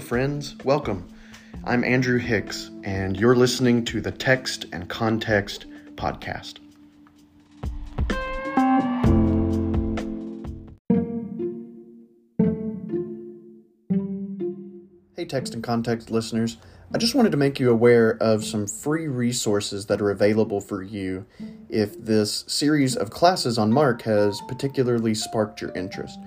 [0.00, 0.56] friends.
[0.64, 1.06] Welcome.
[1.64, 6.56] I'm Andrew Hicks, and you're listening to the Text and Context podcast.
[15.16, 16.56] Hey, Text and Context listeners.
[16.94, 20.82] I just wanted to make you aware of some free resources that are available for
[20.82, 21.26] you
[21.68, 26.18] if this series of classes on Mark has particularly sparked your interest.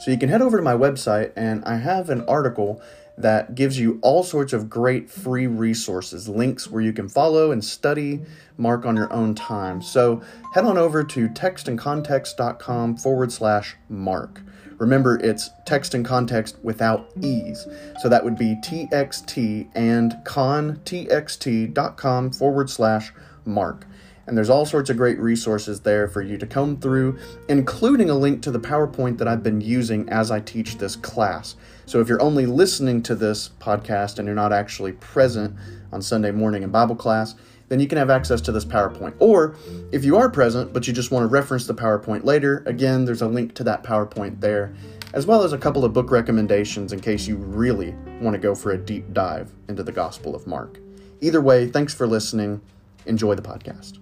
[0.00, 2.80] So you can head over to my website, and I have an article
[3.18, 7.64] that gives you all sorts of great free resources, links where you can follow and
[7.64, 8.20] study
[8.58, 9.82] Mark on your own time.
[9.82, 14.42] So head on over to textandcontext.com forward slash Mark.
[14.78, 17.66] Remember, it's text and context without e's.
[18.00, 23.12] So that would be txt and contxt.com forward slash
[23.44, 23.86] Mark.
[24.26, 28.14] And there's all sorts of great resources there for you to comb through, including a
[28.14, 31.54] link to the PowerPoint that I've been using as I teach this class.
[31.86, 35.56] So if you're only listening to this podcast and you're not actually present
[35.92, 37.36] on Sunday morning in Bible class,
[37.68, 39.14] then you can have access to this PowerPoint.
[39.20, 39.54] Or
[39.92, 43.22] if you are present but you just want to reference the PowerPoint later, again, there's
[43.22, 44.74] a link to that PowerPoint there,
[45.12, 48.56] as well as a couple of book recommendations in case you really want to go
[48.56, 50.80] for a deep dive into the Gospel of Mark.
[51.20, 52.60] Either way, thanks for listening.
[53.06, 53.98] Enjoy the podcast.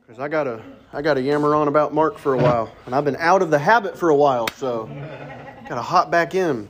[0.00, 0.60] Because I got to
[0.94, 3.50] I got to yammer on about Mark for a while, and I've been out of
[3.50, 4.84] the habit for a while, so
[5.66, 6.68] got to hop back in.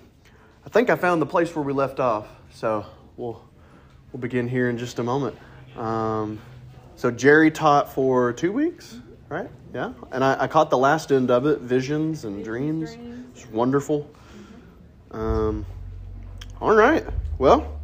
[0.64, 3.42] I think I found the place where we left off, so we'll
[4.12, 5.36] we'll begin here in just a moment.
[5.76, 6.38] Um,
[6.94, 8.96] so Jerry taught for two weeks,
[9.28, 9.50] right?
[9.74, 12.96] Yeah, and I, I, caught the last end of it, visions and dreams.
[13.34, 14.08] It's wonderful.
[15.10, 15.66] Um,
[16.60, 17.04] all right,
[17.38, 17.80] well,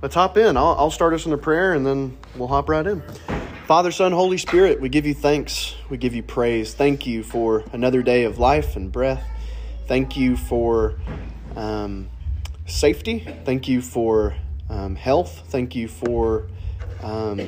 [0.00, 0.56] let's hop in.
[0.56, 3.02] I'll, I'll start us in a prayer, and then we'll hop right in.
[3.66, 5.74] Father, Son, Holy Spirit, we give you thanks.
[5.90, 6.72] We give you praise.
[6.72, 9.24] Thank you for another day of life and breath.
[9.88, 10.94] Thank you for
[11.56, 12.08] um,
[12.66, 13.26] safety.
[13.44, 14.36] Thank you for
[14.70, 15.42] um, health.
[15.48, 16.46] Thank you for
[17.02, 17.40] um,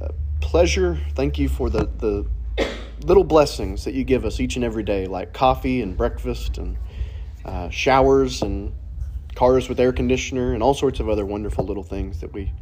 [0.00, 0.10] uh,
[0.40, 1.00] pleasure.
[1.16, 2.24] Thank you for the, the
[3.00, 6.76] little blessings that you give us each and every day, like coffee and breakfast and
[7.44, 8.72] uh, showers and
[9.34, 12.52] cars with air conditioner and all sorts of other wonderful little things that we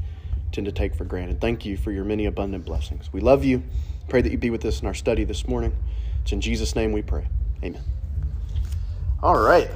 [0.54, 1.40] tend to take for granted.
[1.40, 3.12] Thank you for your many abundant blessings.
[3.12, 3.64] We love you.
[4.08, 5.76] Pray that you be with us in our study this morning.
[6.22, 7.26] It's in Jesus' name we pray.
[7.62, 7.82] Amen.
[9.22, 9.68] All right.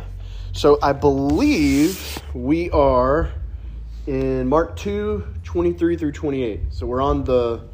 [0.52, 3.32] So I believe we are
[4.06, 6.60] in Mark 2, 23 through 28.
[6.70, 7.64] So we're on the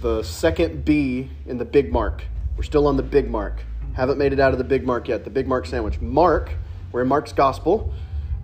[0.00, 2.24] the second B in the big mark.
[2.56, 3.62] We're still on the big mark.
[3.94, 6.00] Haven't made it out of the big mark yet, the big mark sandwich.
[6.00, 6.50] Mark,
[6.90, 7.92] we're in Mark's gospel.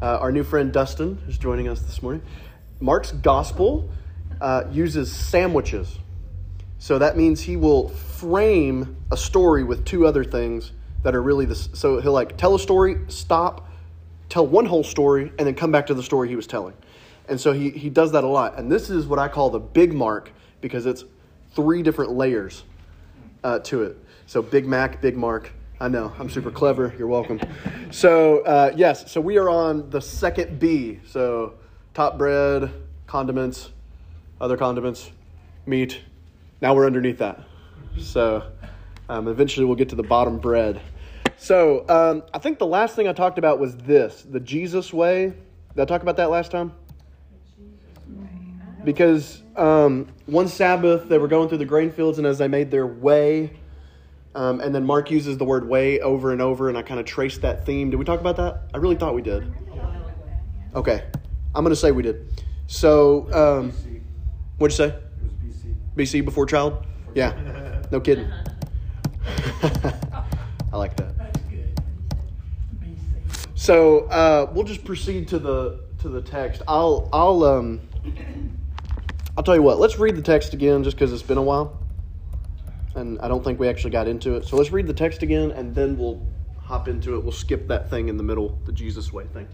[0.00, 2.22] Uh, our new friend Dustin is joining us this morning.
[2.80, 3.88] Mark's gospel
[4.40, 5.98] uh, uses sandwiches.
[6.78, 11.44] So that means he will frame a story with two other things that are really
[11.44, 11.54] the.
[11.54, 13.68] So he'll like tell a story, stop,
[14.30, 16.74] tell one whole story, and then come back to the story he was telling.
[17.28, 18.58] And so he, he does that a lot.
[18.58, 21.04] And this is what I call the big mark because it's
[21.52, 22.64] three different layers
[23.44, 23.96] uh, to it.
[24.26, 25.52] So Big Mac, Big Mark.
[25.80, 26.94] I know, I'm super clever.
[26.98, 27.40] You're welcome.
[27.90, 31.00] So, uh, yes, so we are on the second B.
[31.06, 31.54] So
[32.00, 32.72] top bread,
[33.06, 33.68] condiments,
[34.40, 35.10] other condiments,
[35.66, 36.00] meat.
[36.62, 37.42] Now we're underneath that.
[37.98, 38.42] So
[39.10, 40.80] um, eventually we'll get to the bottom bread.
[41.36, 45.34] So um, I think the last thing I talked about was this the Jesus way.
[45.74, 46.72] Did I talk about that last time?
[48.82, 52.70] Because um, one Sabbath they were going through the grain fields, and as they made
[52.70, 53.52] their way,
[54.34, 57.04] um, and then Mark uses the word way over and over, and I kind of
[57.04, 57.90] traced that theme.
[57.90, 58.62] Did we talk about that?
[58.72, 59.52] I really thought we did.
[60.74, 61.04] Okay.
[61.54, 62.32] I'm going to say we did.
[62.66, 63.72] So, um,
[64.58, 64.98] what'd you say?
[65.96, 66.20] BC.
[66.20, 66.86] BC before child?
[67.14, 67.82] Yeah.
[67.90, 68.30] No kidding.
[70.72, 71.10] I like that.
[73.60, 76.62] So uh, we'll just proceed to the to the text.
[76.66, 77.80] I'll I'll um
[79.36, 79.78] I'll tell you what.
[79.78, 81.78] Let's read the text again, just because it's been a while,
[82.94, 84.46] and I don't think we actually got into it.
[84.46, 86.26] So let's read the text again, and then we'll
[86.58, 87.22] hop into it.
[87.22, 89.46] We'll skip that thing in the middle, the Jesus way thing.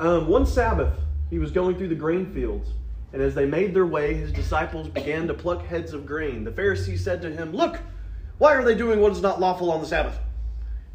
[0.00, 0.98] Um, one Sabbath,
[1.30, 2.70] he was going through the grain fields,
[3.12, 6.44] and as they made their way, his disciples began to pluck heads of grain.
[6.44, 7.78] The Pharisees said to him, Look,
[8.38, 10.18] why are they doing what is not lawful on the Sabbath?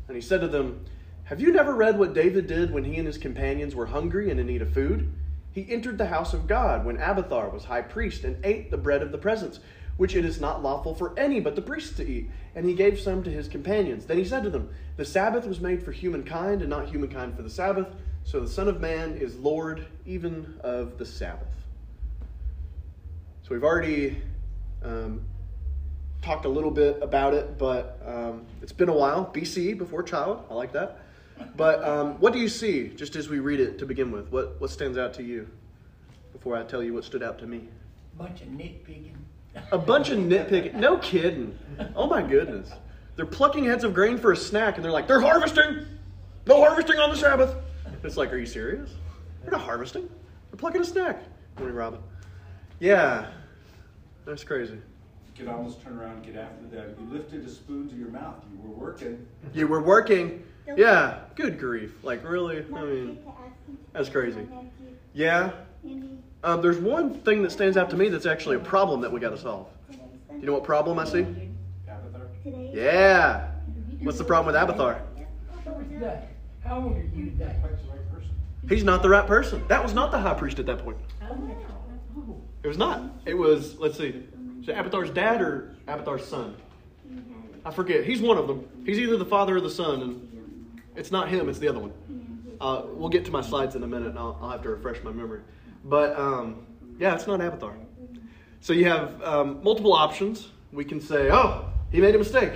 [0.08, 0.86] And he said to them,
[1.26, 4.40] Have you never read what David did when he and his companions were hungry and
[4.40, 5.12] in need of food?
[5.52, 9.02] He entered the house of God when Abiathar was high priest and ate the bread
[9.02, 9.60] of the presence,
[9.98, 12.30] which it is not lawful for any but the priests to eat.
[12.56, 14.06] And he gave some to his companions.
[14.06, 17.44] Then he said to them, The Sabbath was made for humankind, and not humankind for
[17.44, 17.88] the Sabbath.
[18.26, 21.48] So the Son of Man is Lord even of the Sabbath.
[23.44, 24.22] So we've already
[24.84, 25.22] um,
[26.22, 29.30] talked a little bit about it, but um, it's been a while.
[29.34, 30.46] BC, before child.
[30.50, 31.02] I like that.
[31.58, 34.32] But um, what do you see, just as we read it to begin with?
[34.32, 35.48] What, what stands out to you
[36.32, 37.68] before I tell you what stood out to me?
[38.16, 39.16] A Bunch of nitpicking.
[39.72, 40.76] A bunch of nitpicking.
[40.76, 41.58] No kidding.
[41.96, 42.72] Oh my goodness.
[43.16, 45.86] They're plucking heads of grain for a snack, and they're like, they're harvesting.
[46.48, 47.56] No harvesting on the Sabbath.
[48.04, 48.90] It's like, are you serious?
[49.44, 50.10] We're not harvesting.
[50.52, 51.24] We're plucking a snack.
[51.58, 52.00] Morning, Robin.
[52.80, 53.28] Yeah,
[54.26, 54.74] that's crazy.
[54.74, 56.98] You could almost turn around and get after that.
[57.00, 58.36] You lifted a spoon to your mouth.
[58.52, 59.26] You were working.
[59.54, 60.44] You were working.
[60.76, 62.04] Yeah, good grief.
[62.04, 62.66] Like, really?
[62.76, 63.20] I mean,
[63.94, 64.48] that's crazy.
[65.14, 65.52] Yeah.
[66.44, 69.22] Um, there's one thing that stands out to me that's actually a problem that we
[69.22, 69.68] got to solve.
[70.40, 71.26] You know what problem I see?
[71.88, 72.76] Abathar?
[72.76, 73.48] Yeah.
[74.02, 75.00] What's the problem with Abathar?
[76.66, 77.56] How old are you today?
[77.60, 78.32] Quite the right person.
[78.70, 79.64] He's not the right person.
[79.68, 80.98] That was not the high priest at that point.
[82.64, 83.02] It was not.
[83.26, 84.24] It was, let's see,
[84.62, 86.56] is it Abathar's dad or Abathar's son?
[87.66, 88.06] I forget.
[88.06, 88.66] He's one of them.
[88.86, 91.92] He's either the father or the son, and it's not him, it's the other one.
[92.62, 95.04] Uh, we'll get to my slides in a minute, and I'll, I'll have to refresh
[95.04, 95.42] my memory.
[95.84, 96.66] But um,
[97.00, 97.74] yeah, it's not Abathar.
[98.62, 100.50] So you have um, multiple options.
[100.72, 102.54] We can say, oh, he made a mistake.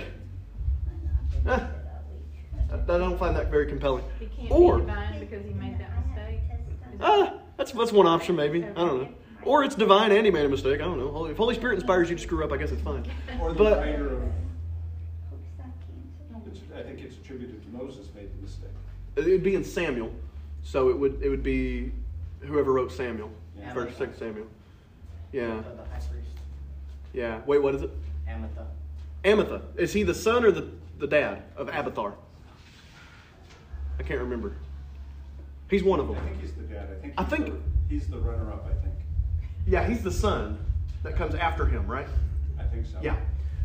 [1.46, 4.04] Eh, I I don't find that very compelling.
[4.18, 5.77] He can't Or, be divine because he made.
[6.98, 8.64] Is Ah, that's that's one option maybe.
[8.64, 9.08] I don't know.
[9.44, 10.80] Or it's divine and he made a mistake.
[10.80, 11.26] I don't know.
[11.26, 13.04] If Holy Spirit inspires you to screw up, I guess it's fine.
[13.40, 14.22] Or the But- writer of,
[16.76, 18.70] I think it's attributed to Moses made the mistake.
[19.16, 20.12] It would be in Samuel,
[20.62, 21.92] so it would it would be
[22.40, 23.72] whoever wrote Samuel, Yeah.
[23.72, 24.46] first second Samuel.
[25.32, 26.36] Yeah, Amitha, the high priest.
[27.12, 27.40] yeah.
[27.46, 27.90] Wait, what is it?
[28.28, 28.66] Amitha.
[29.24, 29.62] Amitha.
[29.76, 30.68] Is he the son or the
[30.98, 32.14] the dad of Abathar?
[33.98, 34.52] I can't remember.
[35.70, 36.16] He's one of them.
[36.16, 36.88] I think he's the dad.
[36.90, 38.66] I think I he's, think- the, he's the runner-up.
[38.66, 38.94] I think.
[39.66, 40.64] Yeah, he's the son
[41.02, 42.08] that comes after him, right?
[42.58, 42.98] I think so.
[43.02, 43.16] Yeah.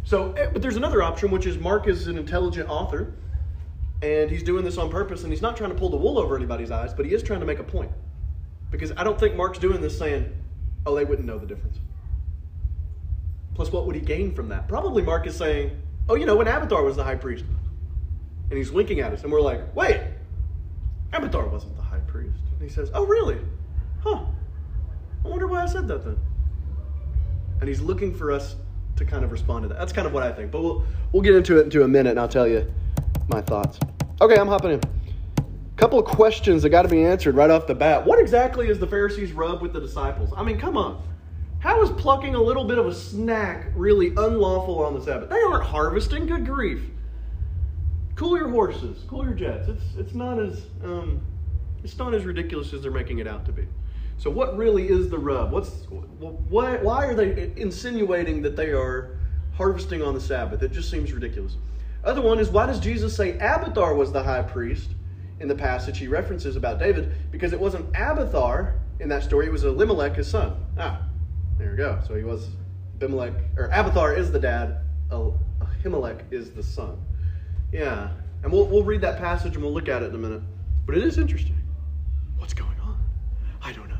[0.04, 3.14] So, eh, but there's another option, which is Mark is an intelligent author,
[4.02, 6.36] and he's doing this on purpose, and he's not trying to pull the wool over
[6.36, 7.92] anybody's eyes, but he is trying to make a point.
[8.70, 10.34] Because I don't think Mark's doing this saying,
[10.86, 11.78] oh, they wouldn't know the difference.
[13.56, 14.68] Plus, what would he gain from that?
[14.68, 15.80] Probably Mark is saying,
[16.10, 17.46] oh, you know, when Abathar was the high priest.
[18.50, 20.02] And he's winking at us, and we're like, wait,
[21.14, 21.83] Abathar wasn't the high priest.
[21.83, 21.83] And
[22.64, 23.38] he says, oh, really?
[24.02, 24.26] Huh.
[25.24, 26.18] I wonder why I said that then
[27.64, 28.58] and he's looking for us
[28.98, 29.78] to kind of respond to that.
[29.78, 30.52] That's kind of what I think.
[30.52, 32.70] But we'll we'll get into it into a minute, and I'll tell you
[33.30, 33.80] my thoughts.
[34.20, 34.82] Okay, I'm hopping in.
[35.78, 38.06] Couple of questions that got to be answered right off the bat.
[38.06, 40.34] What exactly is the Pharisees' rub with the disciples?
[40.36, 41.02] I mean, come on.
[41.60, 45.30] How is plucking a little bit of a snack really unlawful on the Sabbath?
[45.30, 46.26] They aren't harvesting.
[46.26, 46.82] Good grief.
[48.16, 49.06] Cool your horses.
[49.08, 49.70] Cool your jets.
[49.70, 51.22] It's it's not as um,
[51.84, 53.68] it's not as ridiculous as they're making it out to be.
[54.18, 55.52] So what really is the rub?
[55.52, 59.18] What's why why are they insinuating that they are
[59.56, 60.62] harvesting on the Sabbath?
[60.64, 61.58] It just seems ridiculous.
[62.04, 64.92] Other one is why does Jesus say Abathar was the high priest
[65.40, 67.14] in the passage he references about David?
[67.32, 70.56] Because it wasn't Abathar in that story; it was Elimelech, his son.
[70.78, 71.02] Ah,
[71.58, 72.00] there you go.
[72.08, 72.50] So he was
[72.96, 74.78] Abimelech, or Abathar is the dad.
[75.12, 76.98] El- Ahimelech is the son.
[77.72, 78.10] Yeah,
[78.44, 80.42] and we'll we'll read that passage and we'll look at it in a minute.
[80.86, 81.56] But it is interesting.
[82.44, 82.98] What's going on?
[83.62, 83.96] I don't know.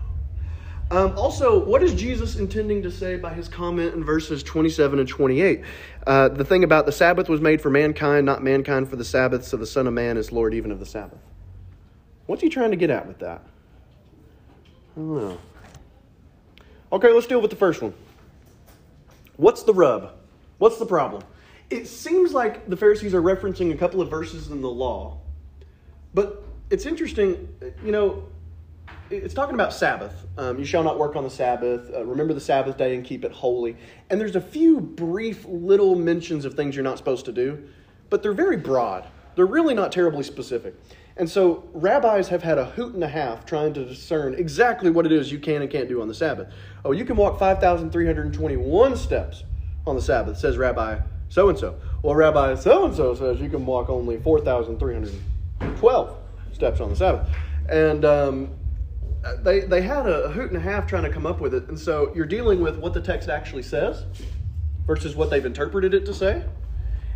[0.92, 5.08] Um, also, what is Jesus intending to say by his comment in verses 27 and
[5.08, 5.62] 28?
[6.06, 9.46] Uh, the thing about the Sabbath was made for mankind, not mankind for the Sabbath,
[9.46, 11.20] so the Son of Man is Lord even of the Sabbath.
[12.26, 13.44] What's he trying to get at with that?
[14.98, 15.38] I don't know.
[16.92, 17.94] Okay, let's deal with the first one.
[19.38, 20.16] What's the rub?
[20.58, 21.24] What's the problem?
[21.70, 25.22] It seems like the Pharisees are referencing a couple of verses in the law,
[26.14, 27.48] but it's interesting,
[27.86, 28.24] you know,
[29.18, 30.26] it's talking about Sabbath.
[30.38, 31.92] Um, you shall not work on the Sabbath.
[31.94, 33.78] Uh, remember the Sabbath day and keep it holy.
[34.10, 37.68] And there's a few brief little mentions of things you're not supposed to do,
[38.10, 39.06] but they're very broad.
[39.36, 40.76] They're really not terribly specific.
[41.16, 45.06] And so rabbis have had a hoot and a half trying to discern exactly what
[45.06, 46.52] it is you can and can't do on the Sabbath.
[46.84, 49.44] Oh, you can walk 5,321 steps
[49.86, 51.00] on the Sabbath, says Rabbi
[51.34, 51.76] so and so.
[52.04, 56.18] Well, Rabbi so and so says you can walk only 4,312
[56.52, 57.28] steps on the Sabbath.
[57.68, 58.50] And um,
[59.40, 61.68] they, they had a hoot and a half trying to come up with it.
[61.70, 64.06] And so you're dealing with what the text actually says
[64.86, 66.44] versus what they've interpreted it to say.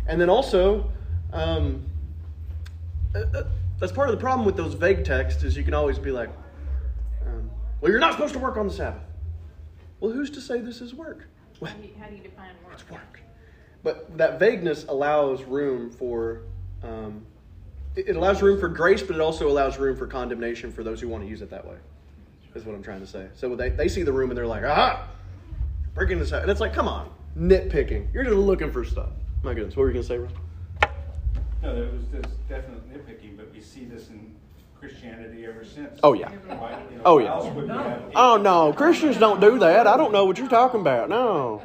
[0.06, 0.90] And then also,
[1.32, 1.84] um,
[3.14, 3.42] uh, uh,
[3.78, 6.30] that's part of the problem with those vague texts is you can always be like,
[7.26, 7.50] um,
[7.80, 9.02] well, you're not supposed to work on the Sabbath.
[10.00, 11.26] Well, who's to say this is work?
[11.60, 12.72] Well, How do you, how do you define work?
[12.72, 13.20] it's work.
[13.82, 16.42] But that vagueness allows room for,
[16.82, 17.24] um,
[17.96, 21.00] it it allows room for grace, but it also allows room for condemnation for those
[21.00, 21.76] who want to use it that way.
[22.54, 23.28] Is what I'm trying to say.
[23.34, 25.06] So they, they see the room and they're like, aha,
[25.94, 26.42] breaking this out.
[26.42, 27.10] And it's like, come on.
[27.38, 28.12] nitpicking.
[28.12, 29.10] You're just looking for stuff.
[29.42, 30.32] My goodness, what were you gonna say, Ron?
[31.62, 34.34] No, there was this definite nitpicking, but we see this in
[34.78, 36.00] Christianity ever since.
[36.02, 36.30] Oh, yeah.
[36.30, 37.32] Why, you know, Oh, yeah.
[37.34, 39.86] else would we have Oh no, Christians don't do that.
[39.86, 41.08] I don't know what you're talking about.
[41.08, 41.62] No.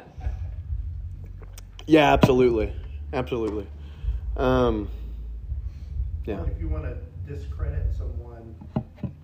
[1.86, 2.72] Yeah, absolutely,
[3.12, 3.66] absolutely.
[4.36, 4.88] Um,
[6.24, 6.36] yeah.
[6.36, 6.96] Well, If you want to
[7.32, 8.54] discredit someone,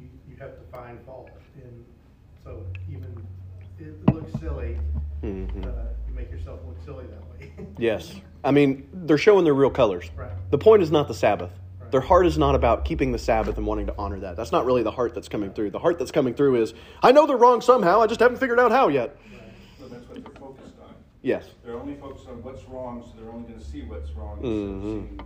[0.00, 1.30] you, you have to find fault.
[1.62, 1.84] And
[2.44, 3.26] so even,
[3.78, 4.78] it looks silly,
[5.22, 5.64] Mm-hmm.
[5.64, 5.66] uh,
[6.08, 7.66] you make yourself look silly that way.
[7.78, 8.14] Yes.
[8.42, 10.10] I mean, they're showing their real colors.
[10.16, 10.30] Right.
[10.50, 11.50] The point is not the Sabbath.
[11.78, 11.90] Right.
[11.92, 14.34] Their heart is not about keeping the Sabbath and wanting to honor that.
[14.36, 15.70] That's not really the heart that's coming through.
[15.70, 18.58] The heart that's coming through is, I know they're wrong somehow, I just haven't figured
[18.58, 19.14] out how yet.
[19.78, 20.94] So that's what they're focused on.
[21.20, 21.44] Yes.
[21.64, 24.48] They're only focused on what's wrong, so they're only going to see what's wrong instead
[24.48, 24.82] of Mhm.
[25.08, 25.20] seeing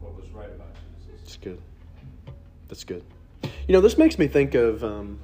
[0.00, 0.68] what was right about
[1.04, 1.20] Jesus.
[1.20, 1.60] That's good.
[2.68, 3.04] That's good.
[3.68, 4.82] You know, this makes me think of.
[4.82, 5.18] Um,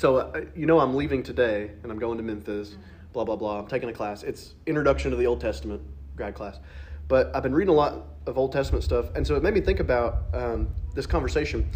[0.00, 2.74] so, uh, you know, I'm leaving today and I'm going to Memphis,
[3.12, 3.58] blah, blah, blah.
[3.58, 4.22] I'm taking a class.
[4.22, 5.82] It's Introduction to the Old Testament,
[6.16, 6.58] grad class.
[7.06, 9.14] But I've been reading a lot of Old Testament stuff.
[9.14, 11.68] And so it made me think about um, this conversation.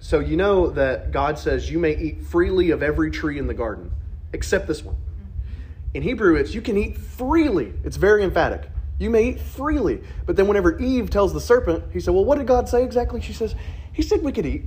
[0.00, 3.54] So, you know that God says you may eat freely of every tree in the
[3.54, 3.92] garden,
[4.32, 4.96] except this one.
[5.94, 7.72] In Hebrew, it's you can eat freely.
[7.84, 8.68] It's very emphatic.
[8.98, 10.02] You may eat freely.
[10.26, 13.20] But then, whenever Eve tells the serpent, he said, Well, what did God say exactly?
[13.20, 13.54] She says,
[13.92, 14.64] He said we could eat.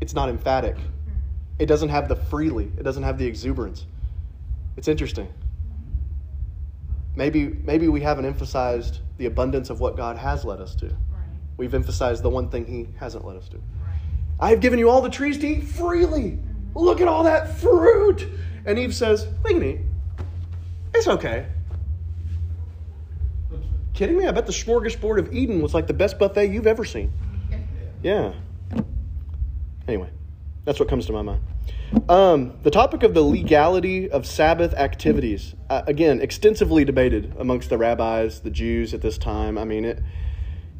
[0.00, 0.76] It's not emphatic.
[1.58, 3.86] It doesn't have the freely, it doesn't have the exuberance.
[4.76, 5.32] It's interesting.
[7.16, 10.86] Maybe, maybe we haven't emphasized the abundance of what God has led us to.
[10.86, 10.96] Right.
[11.56, 13.60] We've emphasized the one thing He hasn't led us to.
[14.40, 16.32] I have given you all the trees to eat freely.
[16.32, 16.78] Mm-hmm.
[16.78, 18.26] Look at all that fruit.
[18.66, 19.80] And Eve says, We can eat.
[20.92, 21.46] It's okay.
[23.92, 24.26] Kidding me?
[24.26, 27.12] I bet the smorgasbord of Eden was like the best buffet you've ever seen.
[27.50, 27.62] Mm-hmm.
[28.02, 28.32] Yeah.
[29.86, 30.10] Anyway,
[30.64, 31.42] that's what comes to my mind.
[32.08, 37.78] Um, the topic of the legality of Sabbath activities, uh, again, extensively debated amongst the
[37.78, 39.58] rabbis, the Jews at this time.
[39.58, 40.02] I mean, it.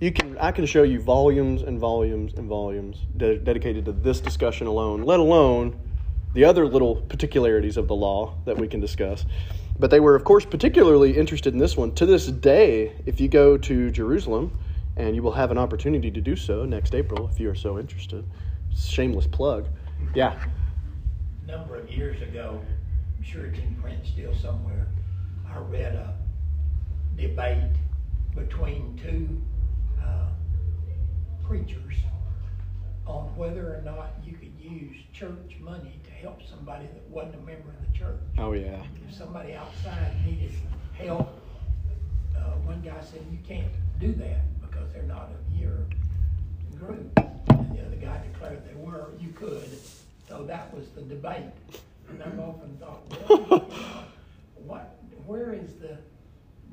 [0.00, 4.20] You can, I can show you volumes and volumes and volumes de- dedicated to this
[4.20, 5.78] discussion alone, let alone
[6.34, 9.24] the other little particularities of the law that we can discuss.
[9.78, 11.94] But they were, of course, particularly interested in this one.
[11.94, 14.58] To this day, if you go to Jerusalem,
[14.96, 17.78] and you will have an opportunity to do so next April if you are so
[17.78, 18.24] interested.
[18.76, 19.66] Shameless plug.
[20.14, 20.38] Yeah.
[21.42, 22.60] A Number of years ago,
[23.16, 24.86] I'm sure it's in print still somewhere,
[25.48, 26.14] I read a
[27.16, 27.70] debate
[28.34, 29.40] between two
[30.02, 30.28] uh,
[31.46, 31.94] preachers
[33.06, 37.46] on whether or not you could use church money to help somebody that wasn't a
[37.46, 38.20] member of the church.
[38.38, 38.82] Oh, yeah.
[39.08, 40.52] If somebody outside needed
[40.94, 41.40] help,
[42.36, 45.86] uh, one guy said, you can't do that because they're not of your
[46.78, 47.10] group.
[47.16, 49.68] And the other guy declared they were, you could.
[50.28, 51.44] So that was the debate.
[52.08, 53.70] And I've often thought, well,
[54.56, 55.98] what, where is the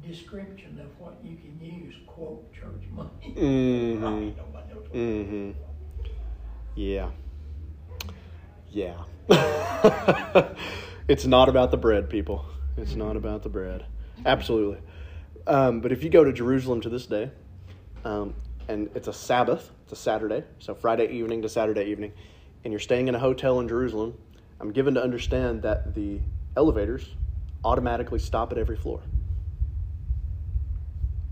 [0.05, 3.34] description of what you can use, quote, church money?
[3.38, 4.01] Mhm.
[4.01, 5.51] Right, knows Mm-hmm.
[6.75, 7.10] Yeah.
[8.70, 9.03] Yeah.
[11.08, 12.46] it's not about the bread, people.
[12.77, 13.86] It's not about the bread.
[14.25, 14.79] Absolutely.
[15.48, 17.31] Um, but if you go to Jerusalem to this day,
[18.05, 18.34] um,
[18.67, 22.14] and it's a Sabbath, a Saturday, so Friday evening to Saturday evening,
[22.64, 24.18] and you're staying in a hotel in Jerusalem,
[24.60, 26.20] I'm given to understand that the
[26.56, 27.08] elevators
[27.64, 29.02] automatically stop at every floor.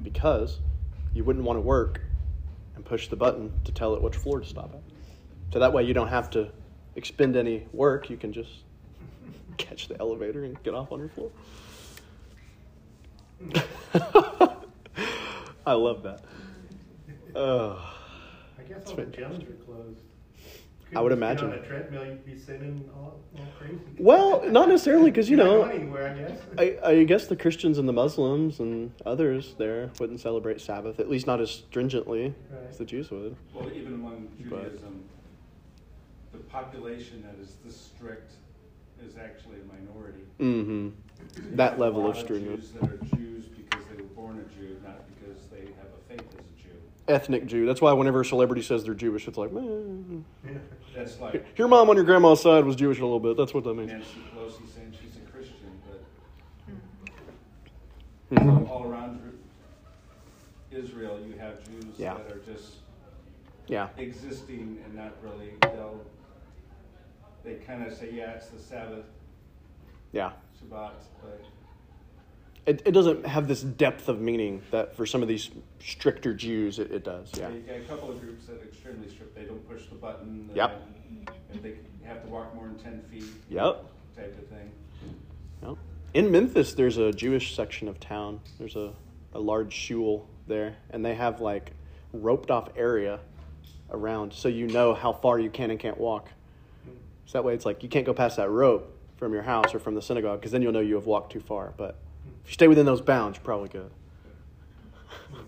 [0.02, 0.60] Because
[1.14, 2.02] you wouldn't want to work
[2.76, 4.82] and push the button to tell it which floor to stop at.
[5.54, 6.50] So that way you don't have to
[6.96, 8.10] expend any work.
[8.10, 8.52] You can just
[9.58, 11.32] catch the elevator and get off on your floor.
[15.66, 16.24] I love that.
[18.70, 19.50] Guess It's all the fantastic.
[19.50, 20.00] gyms are closed.
[20.96, 21.50] I would imagine.
[21.52, 23.78] On a treadmill, you'd be sitting all, all crazy.
[24.00, 26.78] Well, not necessarily, because You're know, anywhere, I guess.
[26.84, 31.08] I, I guess the Christians and the Muslims and others there wouldn't celebrate Sabbath, at
[31.10, 32.34] least not as stringently
[32.70, 33.36] as the Jews would.
[33.54, 35.04] Well, even among But- Judaism,
[36.32, 38.32] the population that is this strict
[39.06, 40.24] is actually a minority.
[40.40, 41.56] Mm-hmm.
[41.56, 42.62] That level a of lot stringent.
[42.62, 46.10] Jews that are Jews because they were born a Jew, not because they have a
[46.10, 46.76] faith as a Jew.
[47.10, 47.66] Ethnic Jew.
[47.66, 50.24] That's why whenever a celebrity says they're Jewish, it's like, man.
[50.46, 50.52] Yeah.
[50.96, 53.36] That's like Your mom on your grandma's side was Jewish a little bit.
[53.38, 53.92] That's what that means.
[53.92, 55.80] Nancy Pelosi saying she's a Christian,
[58.30, 58.70] but Mhm.
[58.70, 59.20] all around
[60.72, 62.16] Israel, you have Jews Yeah.
[62.16, 62.76] that are just
[63.68, 63.90] Yeah.
[63.98, 66.02] existing and not really, they'll,
[67.44, 69.06] they kind of say, yeah, it's the Sabbath,
[70.12, 70.32] Yeah.
[70.62, 71.42] Shabbat, but
[72.70, 75.50] It, it doesn't have this depth of meaning that for some of these
[75.80, 77.32] stricter Jews it, it does.
[77.36, 77.50] Yeah.
[77.50, 79.34] you got a couple of groups that are extremely strict.
[79.34, 80.52] They don't push the button.
[80.54, 80.80] Yep.
[81.18, 81.74] and If they
[82.04, 83.24] have to walk more than ten feet.
[83.50, 83.86] Yep.
[84.16, 84.72] Type of thing.
[85.64, 85.78] Yep.
[86.14, 88.40] In Memphis, there's a Jewish section of town.
[88.60, 88.94] There's a,
[89.34, 91.72] a large shul there, and they have like
[92.14, 93.20] roped off area
[93.90, 96.30] around so you know how far you can and can't walk.
[97.26, 99.80] So that way it's like you can't go past that rope from your house or
[99.80, 101.74] from the synagogue because then you'll know you have walked too far.
[101.76, 101.98] But
[102.44, 103.92] if you stay within those bounds, you're probably good.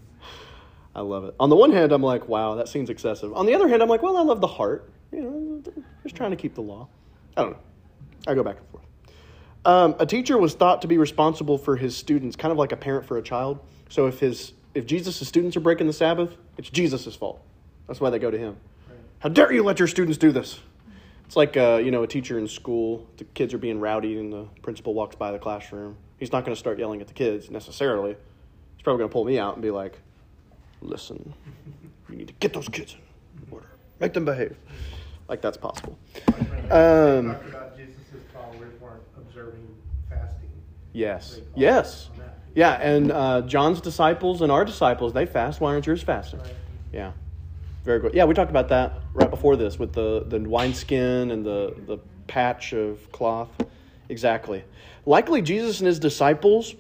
[0.95, 1.36] I love it.
[1.39, 3.33] On the one hand, I'm like, wow, that seems excessive.
[3.33, 4.89] On the other hand, I'm like, well, I love the heart.
[5.12, 6.88] You know, just trying to keep the law.
[7.36, 7.60] I don't know.
[8.27, 8.86] I go back and forth.
[9.63, 12.77] Um, a teacher was thought to be responsible for his students, kind of like a
[12.77, 13.60] parent for a child.
[13.89, 17.41] So if his if Jesus' students are breaking the Sabbath, it's Jesus' fault.
[17.88, 18.57] That's why they go to him.
[18.89, 18.98] Right.
[19.19, 20.60] How dare you let your students do this?
[21.25, 23.07] It's like uh, you know a teacher in school.
[23.17, 25.98] The kids are being rowdy, and the principal walks by the classroom.
[26.21, 28.11] He's not going to start yelling at the kids necessarily.
[28.11, 29.97] He's probably going to pull me out and be like,
[30.79, 31.33] "Listen,
[32.07, 32.95] you need to get those kids
[33.35, 33.65] in order.
[33.99, 34.55] Make them behave."
[35.27, 35.97] Like that's possible.
[36.69, 37.95] Um, about Jesus'
[38.31, 39.67] followers weren't observing
[40.09, 40.49] fasting.
[40.93, 41.41] Yes.
[41.55, 42.11] Yes.
[42.53, 45.59] Yeah, and uh, John's disciples and our disciples, they fast.
[45.59, 46.41] Why aren't yours fasting?
[46.41, 46.55] Right.
[46.93, 47.11] Yeah.
[47.83, 48.13] Very good.
[48.13, 51.97] Yeah, we talked about that right before this with the, the wineskin and the, the
[52.27, 53.49] patch of cloth.
[54.12, 54.63] Exactly.
[55.06, 56.75] Likely Jesus and his disciples,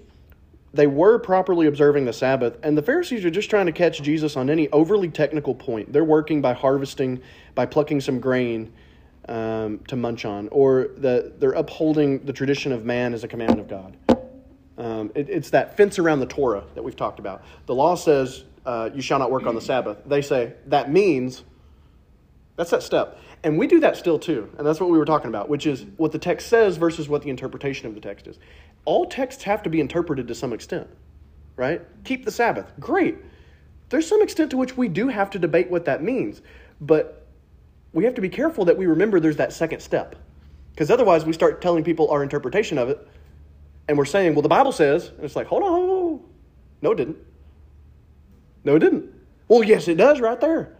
[0.73, 4.35] they were properly observing the Sabbath, and the Pharisees are just trying to catch Jesus
[4.35, 5.93] on any overly technical point.
[5.93, 7.21] They're working by harvesting,
[7.55, 8.73] by plucking some grain
[9.29, 13.61] um, to munch on, or the, they're upholding the tradition of man as a commandment
[13.61, 13.97] of God.
[14.77, 17.43] Um, it, it's that fence around the Torah that we've talked about.
[17.65, 19.99] The law says, uh, you shall not work on the Sabbath.
[20.05, 21.43] They say, that means,
[22.57, 23.19] that's that step.
[23.43, 24.49] And we do that still too.
[24.57, 27.23] And that's what we were talking about, which is what the text says versus what
[27.23, 28.37] the interpretation of the text is.
[28.85, 30.87] All texts have to be interpreted to some extent,
[31.55, 31.81] right?
[32.03, 32.71] Keep the Sabbath.
[32.79, 33.17] Great.
[33.89, 36.41] There's some extent to which we do have to debate what that means.
[36.79, 37.25] But
[37.93, 40.15] we have to be careful that we remember there's that second step.
[40.71, 43.07] Because otherwise, we start telling people our interpretation of it,
[43.87, 46.19] and we're saying, well, the Bible says, and it's like, hold on, hold on.
[46.81, 47.17] No, it didn't.
[48.63, 49.13] No, it didn't.
[49.47, 50.77] Well, yes, it does right there.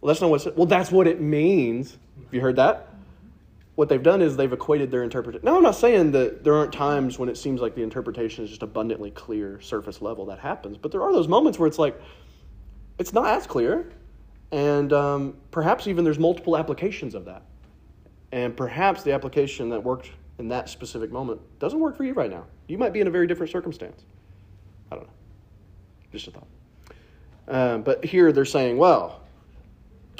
[0.00, 0.56] Well, that's not what.
[0.56, 1.98] Well, that's what it means.
[2.24, 2.88] Have you heard that?
[3.74, 5.44] What they've done is they've equated their interpretation.
[5.44, 8.50] Now, I'm not saying that there aren't times when it seems like the interpretation is
[8.50, 10.26] just abundantly clear, surface level.
[10.26, 10.76] That happens.
[10.76, 12.00] But there are those moments where it's like,
[12.98, 13.90] it's not as clear.
[14.52, 17.42] And um, perhaps even there's multiple applications of that.
[18.32, 22.30] And perhaps the application that worked in that specific moment doesn't work for you right
[22.30, 22.44] now.
[22.68, 24.04] You might be in a very different circumstance.
[24.90, 25.12] I don't know.
[26.12, 26.46] Just a thought.
[27.48, 29.22] Um, but here they're saying, well,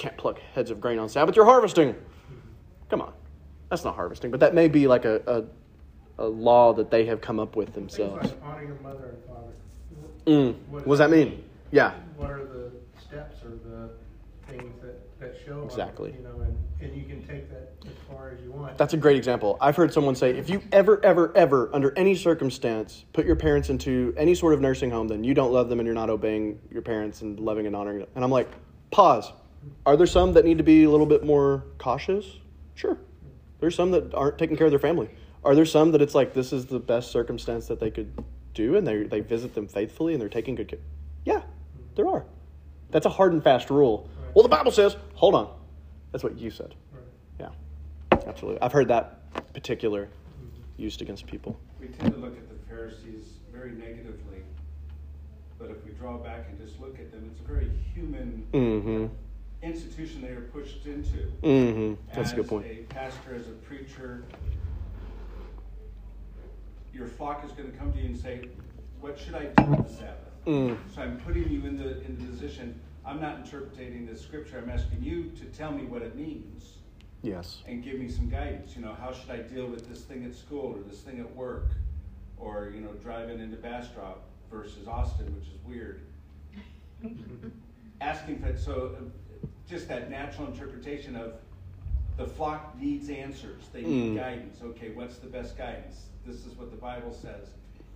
[0.01, 1.37] can't pluck heads of grain on Sabbath.
[1.37, 1.95] You're harvesting.
[2.89, 3.13] Come on.
[3.69, 4.31] That's not harvesting.
[4.31, 5.47] But that may be like a,
[6.19, 8.27] a, a law that they have come up with themselves.
[8.27, 9.53] like honor your mother and father.
[10.27, 10.55] Mm.
[10.71, 11.45] What does that mean?
[11.71, 11.93] Yeah.
[12.17, 13.91] What are the steps or the
[14.49, 15.63] things that, that show?
[15.65, 16.15] Exactly.
[16.17, 18.79] You know, and, and you can take that as far as you want.
[18.79, 19.59] That's a great example.
[19.61, 23.69] I've heard someone say, if you ever, ever, ever, under any circumstance, put your parents
[23.69, 26.59] into any sort of nursing home, then you don't love them and you're not obeying
[26.71, 28.09] your parents and loving and honoring them.
[28.15, 28.49] And I'm like,
[28.91, 29.31] pause.
[29.87, 32.39] Are there some that need to be a little bit more cautious?
[32.75, 32.99] Sure.
[33.61, 35.11] There's some that aren't taking care of their family.
[35.45, 38.13] Are there some that it's like this is the best circumstance that they could
[38.55, 40.79] do and they, they visit them faithfully and they're taking good care?
[41.25, 41.43] Yeah,
[41.95, 42.25] there are.
[42.91, 44.09] That's a hard and fast rule.
[44.35, 45.55] Well, the Bible says, hold on.
[46.13, 46.75] That's what you said.
[46.93, 47.53] Right.
[48.13, 48.61] Yeah, absolutely.
[48.63, 50.09] I've heard that particular
[50.77, 51.59] used against people.
[51.79, 54.43] We tend to look at the Pharisees very negatively,
[55.59, 59.07] but if we draw back and just look at them, it's a very human Mm-hmm.
[59.63, 61.19] Institution they are pushed into.
[61.43, 61.95] Mm-hmm.
[62.15, 62.67] That's a good As point.
[62.67, 64.25] a pastor, as a preacher,
[66.93, 68.49] your flock is going to come to you and say,
[69.01, 70.77] "What should I do with the Sabbath?" Mm.
[70.95, 72.81] So I'm putting you in the in the position.
[73.05, 74.59] I'm not interpreting the scripture.
[74.59, 76.75] I'm asking you to tell me what it means
[77.23, 77.63] Yes.
[77.67, 78.77] and give me some guidance.
[78.77, 81.35] You know, how should I deal with this thing at school or this thing at
[81.35, 81.69] work,
[82.39, 86.03] or you know, driving into Bastrop versus Austin, which is weird.
[88.01, 89.05] Asking for so, uh,
[89.69, 91.35] just that natural interpretation of
[92.17, 93.63] the flock needs answers.
[93.73, 94.17] They need Mm.
[94.17, 94.59] guidance.
[94.63, 96.07] Okay, what's the best guidance?
[96.27, 97.49] This is what the Bible says.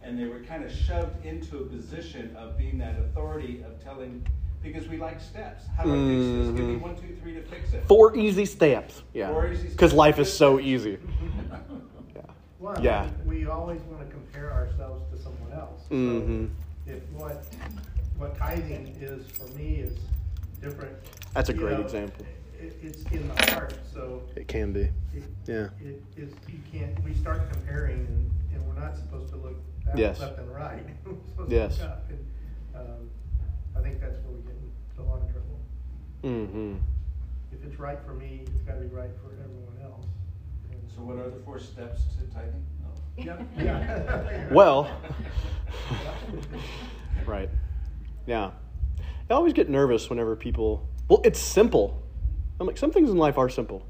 [0.03, 4.25] And they were kind of shoved into a position of being that authority of telling,
[4.63, 5.65] because we like steps.
[5.77, 6.57] How do I fix this?
[6.57, 6.81] Give me Mhm.
[6.81, 7.85] one, two, three to fix it.
[7.87, 9.03] Four easy steps.
[9.13, 9.29] Yeah.
[9.33, 10.99] Four easy Because life is so easy.
[12.15, 12.23] Yeah.
[12.61, 13.11] Well, Yeah.
[13.27, 15.83] we always want to compare ourselves to someone else.
[15.89, 16.49] So Mhm.
[16.87, 17.45] If what,
[18.19, 19.99] what tithing is for me is
[20.65, 20.97] different.
[21.35, 22.25] That's a great know, example.
[22.59, 24.81] It, it's in the heart, so It can be.
[24.81, 24.93] it,
[25.47, 25.69] Yeah.
[25.81, 29.97] it is, you can't, we start comparing and, and we're not supposed to look back,
[29.99, 30.21] Yes.
[30.21, 30.83] left and right.
[31.05, 31.77] We're supposed Yes.
[31.79, 32.11] to look up.
[32.11, 32.27] And,
[32.77, 33.11] um,
[33.77, 35.61] I think that's where we get into a lot of trouble.
[36.23, 36.77] Mm-hmm.
[37.53, 40.07] If it's right for me, it's gotta be right for everyone else.
[40.71, 42.65] And- So what are the four steps to tithing?
[42.87, 43.23] Oh.
[43.23, 44.49] Yep, yeah.
[44.53, 44.91] Well,
[47.27, 47.51] right.
[48.27, 48.53] Yeah.
[49.31, 52.03] I always get nervous whenever people, well, it's simple.
[52.61, 53.87] I'm like, some things in life are simple.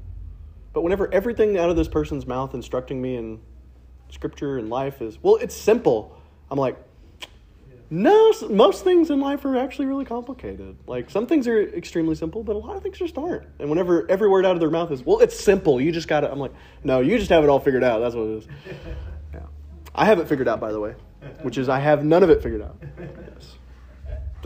[0.73, 3.39] But whenever everything out of this person's mouth instructing me in
[4.09, 6.19] scripture and life is, well, it's simple,
[6.49, 6.77] I'm like,
[7.89, 10.75] no, most things in life are actually really complicated.
[10.87, 13.47] Like, some things are extremely simple, but a lot of things just aren't.
[13.59, 16.31] And whenever every word out of their mouth is, well, it's simple, you just gotta,
[16.31, 17.99] I'm like, no, you just have it all figured out.
[17.99, 18.47] That's what it is.
[19.33, 19.41] Yeah.
[19.93, 20.95] I have it figured out, by the way,
[21.41, 22.77] which is I have none of it figured out.
[22.81, 23.55] Yes.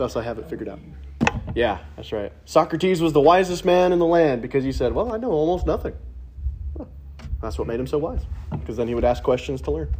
[0.00, 0.78] Thus, I have it figured out.
[1.54, 2.32] Yeah, that's right.
[2.46, 5.66] Socrates was the wisest man in the land because he said, Well, I know almost
[5.66, 5.92] nothing.
[6.78, 6.86] Huh.
[7.42, 9.94] That's what made him so wise, because then he would ask questions to learn.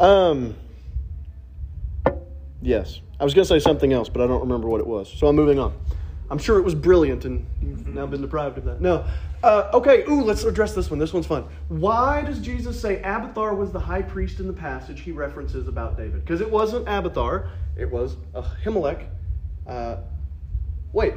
[0.00, 0.56] Um,
[2.60, 5.08] yes, I was going to say something else, but I don't remember what it was.
[5.16, 5.72] So I'm moving on.
[6.28, 8.80] I'm sure it was brilliant, and you've now been deprived of that.
[8.80, 9.04] No.
[9.44, 10.98] Uh, okay, ooh, let's address this one.
[10.98, 11.44] This one's fun.
[11.68, 15.96] Why does Jesus say Abathar was the high priest in the passage he references about
[15.96, 16.24] David?
[16.24, 17.48] Because it wasn't Abathar,
[17.80, 19.06] it was Ahimelech.
[19.66, 19.96] Uh,
[20.92, 21.14] wait.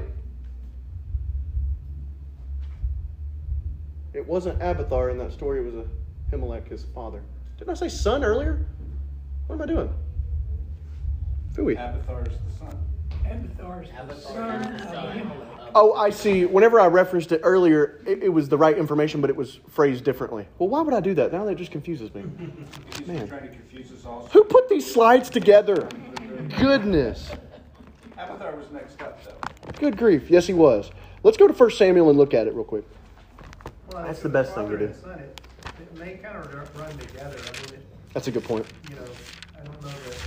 [4.13, 5.85] It wasn't Abathar in that story, it was
[6.31, 7.21] Ahimelech, his father.
[7.57, 8.65] Didn't I say son earlier?
[9.47, 9.93] What am I doing?
[11.53, 11.75] Fooey.
[11.75, 12.77] Abathar is the son.
[13.25, 15.71] Abathar's the son of Ahimelech.
[15.75, 16.45] Oh, I see.
[16.45, 20.03] Whenever I referenced it earlier, it, it was the right information, but it was phrased
[20.03, 20.47] differently.
[20.59, 21.33] Well, why would I do that?
[21.33, 22.21] Now that just confuses me.
[23.07, 23.27] Man.
[23.27, 24.29] trying to confuse us all.
[24.31, 25.89] Who put these slides together?
[26.49, 27.31] Goodness.
[28.17, 29.71] Abathar was next up, though.
[29.79, 30.29] Good grief.
[30.29, 30.91] Yes, he was.
[31.23, 32.83] Let's go to 1 Samuel and look at it real quick.
[33.91, 34.93] Well, That's the best thing to do.
[35.01, 35.41] son, it-
[35.79, 37.37] it- They kind of run together.
[37.37, 38.65] I mean, it, That's a good point.
[38.89, 39.01] you know,
[39.59, 40.17] I don't know that.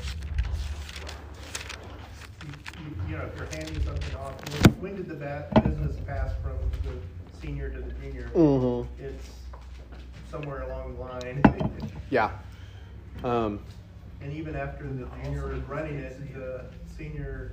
[2.43, 5.97] You, you, you know, if you're handing something off, when, when did the ba- business
[6.07, 6.99] pass from the
[7.41, 8.31] senior to the junior?
[8.35, 9.03] Mm-hmm.
[9.05, 9.29] It's
[10.31, 11.43] somewhere along the line.
[12.11, 12.31] Yeah.
[13.25, 13.59] Um,
[14.21, 16.65] And even after the junior is running it, the
[16.97, 17.53] senior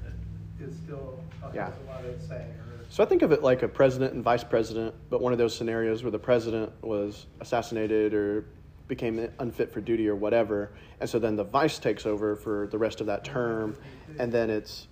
[0.59, 1.71] is still, uh, has Yeah.
[1.85, 2.45] a lot of say.
[2.89, 5.55] So I think of it like a president and vice president, but one of those
[5.55, 8.45] scenarios where the president was assassinated or
[8.87, 12.77] became unfit for duty or whatever, and so then the vice takes over for the
[12.77, 13.75] rest of that term,
[14.19, 14.87] and then it's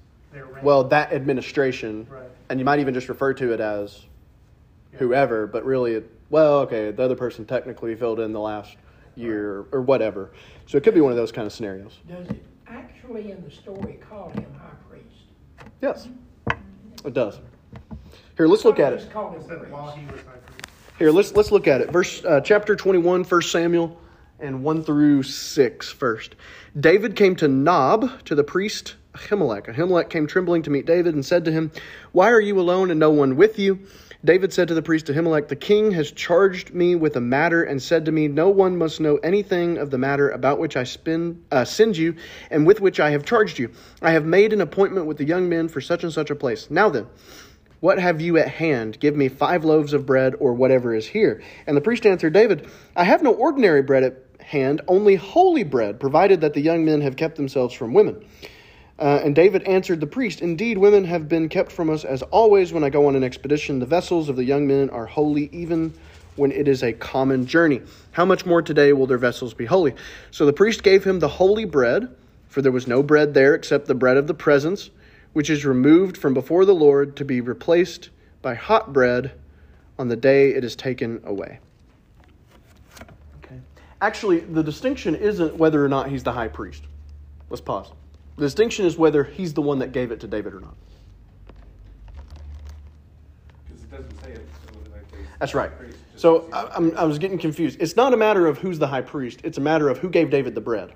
[0.64, 2.24] well that administration, Right.
[2.50, 4.08] and you might even just refer to it as
[4.94, 8.78] whoever, but really, it, well, okay, the other person technically filled in the last
[9.16, 10.32] year or whatever.
[10.66, 12.00] So it could be one of those kind of scenarios.
[12.08, 15.72] Does it actually in the story call him high priest?
[15.82, 16.08] Yes,
[17.06, 17.40] it does.
[18.38, 18.98] Here, let's look at it.
[18.98, 20.72] Just call It him said while he was high priest.
[20.98, 21.92] Here, let's let's look at it.
[21.92, 23.98] Verse uh, chapter 21, 1 Samuel,
[24.40, 26.36] and 1 through 6 first.
[26.80, 29.74] David came to Nob to the priest Ahimelech.
[29.74, 31.72] Ahimelech came trembling to meet David and said to him,
[32.12, 33.80] Why are you alone and no one with you?
[34.24, 37.82] David said to the priest Ahimelech, The king has charged me with a matter and
[37.82, 40.86] said to me, No one must know anything of the matter about which I
[41.52, 42.16] uh, send you
[42.52, 43.72] and with which I have charged you.
[44.00, 46.70] I have made an appointment with the young men for such and such a place.
[46.70, 47.08] Now then,
[47.80, 49.00] what have you at hand?
[49.00, 51.42] Give me five loaves of bread or whatever is here.
[51.66, 56.00] And the priest answered David, I have no ordinary bread at hand, only holy bread,
[56.00, 58.24] provided that the young men have kept themselves from women.
[59.02, 62.72] Uh, and David answered the priest, Indeed, women have been kept from us as always
[62.72, 63.80] when I go on an expedition.
[63.80, 65.92] The vessels of the young men are holy, even
[66.36, 67.82] when it is a common journey.
[68.12, 69.96] How much more today will their vessels be holy?
[70.30, 72.16] So the priest gave him the holy bread,
[72.48, 74.92] for there was no bread there except the bread of the presence,
[75.34, 78.12] which is removed from before the Lord to be replaced
[78.44, 79.32] by hot bread
[79.98, 81.60] on the day it is taken away.
[83.44, 83.60] Okay.
[84.00, 86.84] Actually, the distinction isn't whether or not he's the high priest.
[87.50, 87.92] Let's pause.
[88.38, 90.76] The distinction is whether he's the one that gave it to David or not.
[93.68, 94.48] Because it doesn't say it.
[94.68, 95.04] so like
[95.40, 95.72] That's right.
[96.16, 96.96] So I, I'm.
[96.98, 97.82] I was getting confused.
[97.82, 100.30] It's not a matter of who's the high priest, it's a matter of who gave
[100.30, 100.94] David the bread.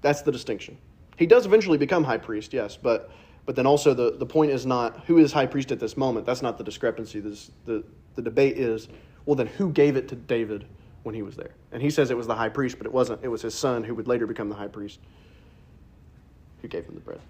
[0.00, 0.78] That's the distinction.
[1.16, 3.10] He does eventually become high priest, yes, but
[3.46, 6.26] but then also the, the point is not who is high priest at this moment.
[6.26, 7.20] That's not the discrepancy.
[7.20, 7.84] This, the,
[8.16, 8.88] the debate is,
[9.24, 10.66] well, then who gave it to David
[11.04, 11.54] when he was there?
[11.70, 13.20] And he says it was the high priest, but it wasn't.
[13.22, 14.98] It was his son who would later become the high priest
[16.66, 17.20] who gave him the bread.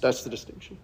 [0.00, 0.78] That's the distinction.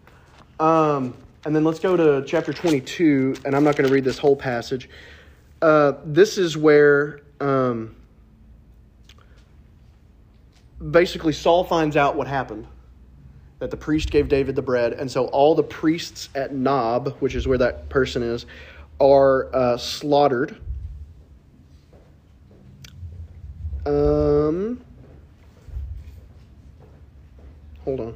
[0.58, 1.14] Um,
[1.44, 4.34] and then let's go to chapter 22, and I'm not going to read this whole
[4.34, 4.88] passage.
[5.62, 7.94] Uh, this is where um,
[10.90, 12.66] basically Saul finds out what happened
[13.60, 17.36] that the priest gave David the bread, and so all the priests at Nob, which
[17.36, 18.46] is where that person is,
[19.00, 20.56] are uh, slaughtered.
[23.86, 24.84] Um,
[27.84, 28.14] Hold on.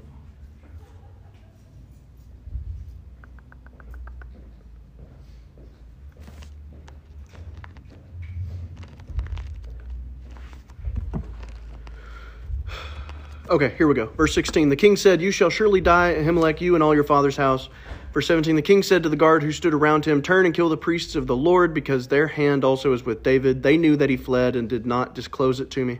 [13.50, 14.06] Okay, here we go.
[14.06, 14.68] Verse 16.
[14.68, 17.70] The king said, You shall surely die, Ahimelech, you and all your father's house.
[18.12, 18.56] Verse 17.
[18.56, 21.14] The king said to the guard who stood around him, Turn and kill the priests
[21.14, 23.62] of the Lord, because their hand also is with David.
[23.62, 25.98] They knew that he fled and did not disclose it to me.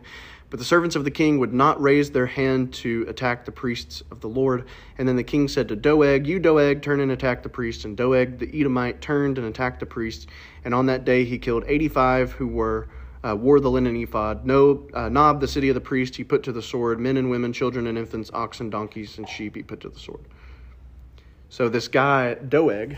[0.49, 4.01] But the servants of the king would not raise their hand to attack the priests
[4.09, 4.65] of the Lord.
[4.97, 7.85] And then the king said to Doeg, You, Doeg, turn and attack the priests.
[7.85, 10.25] And Doeg the Edomite turned and attacked the priests.
[10.65, 12.87] And on that day he killed 85 who were.
[13.21, 14.45] Uh, wore the linen ephod.
[14.45, 17.01] No, uh, Nob, the city of the priest, he put to the sword.
[17.01, 20.23] Men and women, children and infants, oxen, donkeys, and sheep, he put to the sword.
[21.49, 22.97] So this guy, Doeg,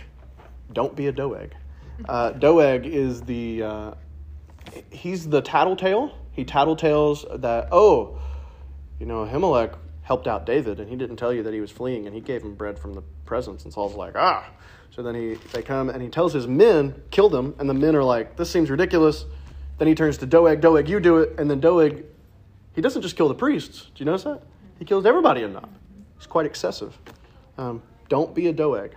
[0.74, 1.56] don't be a Doeg.
[2.08, 3.94] Uh, Doeg is the, uh,
[4.92, 6.16] he's the tattletale.
[6.32, 8.20] He tattletales that, oh,
[9.00, 12.06] you know, Ahimelech helped out David, and he didn't tell you that he was fleeing,
[12.06, 13.64] and he gave him bread from the presence.
[13.64, 14.50] And Saul's like, ah.
[14.92, 17.96] So then he, they come, and he tells his men, kill them, and the men
[17.96, 19.26] are like, this seems ridiculous.
[19.78, 22.04] Then he turns to Doeg, Doeg, you do it, and then Doeg,
[22.74, 23.84] he doesn't just kill the priests.
[23.96, 24.42] Do you notice that?
[24.80, 25.70] He kills everybody in Nob.
[26.18, 26.98] It's quite excessive.
[27.58, 28.96] Um, don't be a Doeg.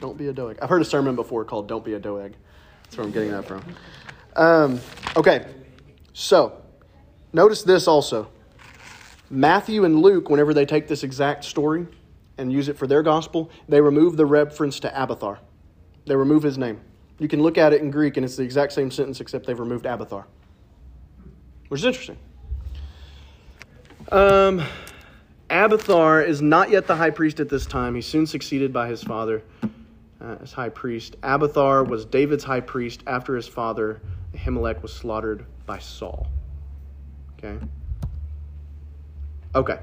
[0.00, 0.58] Don't be a Doeg.
[0.60, 2.34] I've heard a sermon before called Don't Be a Doeg.
[2.84, 3.62] That's where I'm getting that from.
[4.34, 4.80] Um,
[5.16, 5.46] okay,
[6.12, 6.60] so
[7.32, 8.28] notice this also.
[9.30, 11.86] Matthew and Luke, whenever they take this exact story
[12.36, 15.38] and use it for their gospel, they remove the reference to Abathar.
[16.06, 16.80] They remove his name.
[17.18, 19.58] You can look at it in Greek and it's the exact same sentence except they've
[19.58, 20.24] removed Abathar,
[21.68, 22.18] which is interesting.
[24.10, 24.62] Um,
[25.48, 27.94] Abathar is not yet the high priest at this time.
[27.94, 29.42] He's soon succeeded by his father
[30.22, 31.20] uh, as high priest.
[31.22, 34.00] Abathar was David's high priest after his father,
[34.34, 36.28] Ahimelech, was slaughtered by Saul.
[37.38, 37.58] Okay?
[39.54, 39.78] Okay.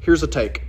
[0.00, 0.62] Here's a take.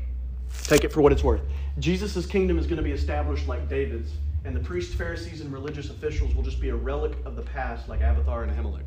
[0.63, 1.41] Take it for what it's worth.
[1.79, 4.11] Jesus' kingdom is going to be established like David's,
[4.45, 7.87] and the priests, Pharisees, and religious officials will just be a relic of the past
[7.87, 8.85] like Abathar and Ahimelech.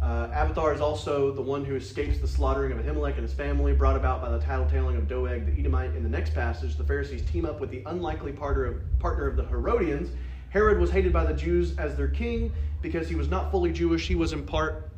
[0.00, 3.96] Uh, is also the one who escapes the slaughtering of Ahimelech and his family, brought
[3.96, 5.94] about by the tattletaling of Doeg the Edomite.
[5.94, 9.36] In the next passage, the Pharisees team up with the unlikely partner of, partner of
[9.36, 10.10] the Herodians.
[10.50, 14.06] Herod was hated by the Jews as their king because he was not fully Jewish.
[14.06, 14.90] He was in part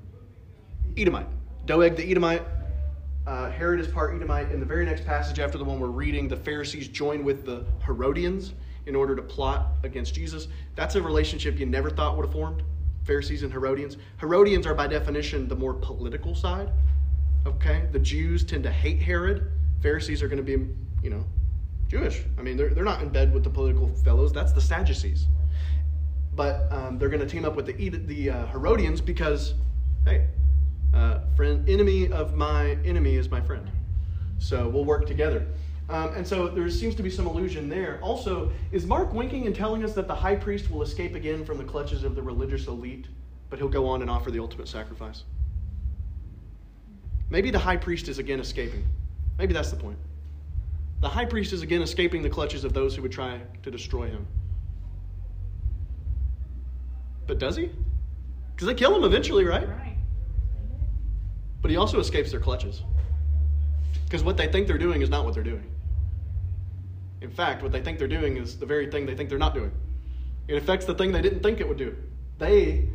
[0.96, 1.28] Edomite.
[1.66, 2.42] Doeg the Edomite,
[3.26, 4.50] uh, Herod is part Edomite.
[4.50, 7.64] In the very next passage after the one we're reading, the Pharisees join with the
[7.84, 8.54] Herodians
[8.86, 10.48] in order to plot against Jesus.
[10.76, 12.62] That's a relationship you never thought would have formed.
[13.08, 13.96] Pharisees and Herodians.
[14.20, 16.70] Herodians are by definition the more political side.
[17.46, 17.88] Okay?
[17.90, 19.50] The Jews tend to hate Herod.
[19.80, 20.68] Pharisees are going to be,
[21.02, 21.24] you know,
[21.88, 22.22] Jewish.
[22.38, 24.30] I mean, they're, they're not in bed with the political fellows.
[24.30, 25.26] That's the Sadducees.
[26.34, 29.54] But um, they're going to team up with the, the uh, Herodians because,
[30.04, 30.26] hey,
[30.92, 33.70] uh, friend, enemy of my enemy is my friend.
[34.36, 35.46] So we'll work together.
[35.90, 37.98] Um, and so there seems to be some illusion there.
[38.02, 41.56] Also, is Mark winking and telling us that the high priest will escape again from
[41.56, 43.06] the clutches of the religious elite,
[43.48, 45.24] but he'll go on and offer the ultimate sacrifice?
[47.30, 48.84] Maybe the high priest is again escaping.
[49.38, 49.98] Maybe that's the point.
[51.00, 54.08] The high priest is again escaping the clutches of those who would try to destroy
[54.08, 54.26] him.
[57.26, 57.70] But does he?
[58.54, 59.68] Because they kill him eventually, right?
[59.68, 59.96] Right.
[61.62, 62.82] But he also escapes their clutches.
[64.04, 65.70] Because what they think they're doing is not what they're doing.
[67.20, 69.54] In fact, what they think they're doing is the very thing they think they're not
[69.54, 69.72] doing.
[70.46, 71.96] It affects the thing they didn't think it would do.
[72.38, 72.88] They,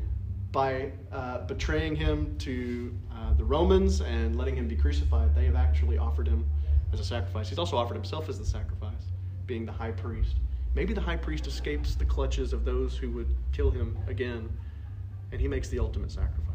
[0.52, 5.56] by uh, betraying him to uh, the Romans and letting him be crucified, they have
[5.56, 6.46] actually offered him
[6.94, 7.50] as a sacrifice.
[7.50, 9.12] He's also offered himself as the sacrifice,
[9.46, 10.36] being the high priest.
[10.76, 14.50] Maybe the high priest escapes the clutches of those who would kill him again,
[15.32, 16.54] and he makes the ultimate sacrifice.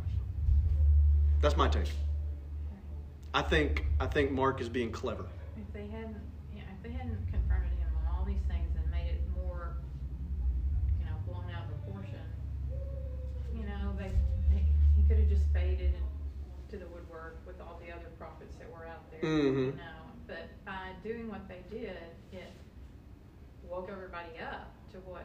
[1.40, 1.90] That's my take.
[3.34, 5.26] I think I think Mark is being clever.
[5.56, 6.16] If they hadn't,
[6.52, 9.76] you know, if they hadn't confronted him on all these things and made it more,
[10.98, 12.24] you know, blown out of proportion,
[13.54, 14.10] you know, they,
[14.50, 14.64] they
[14.96, 15.94] he could have just faded
[16.70, 19.56] to the woodwork with all the other prophets that were out there, Mhm.
[19.56, 19.82] you know.
[20.26, 21.96] But by doing what they did,
[22.32, 22.52] it
[23.68, 25.24] woke everybody up to what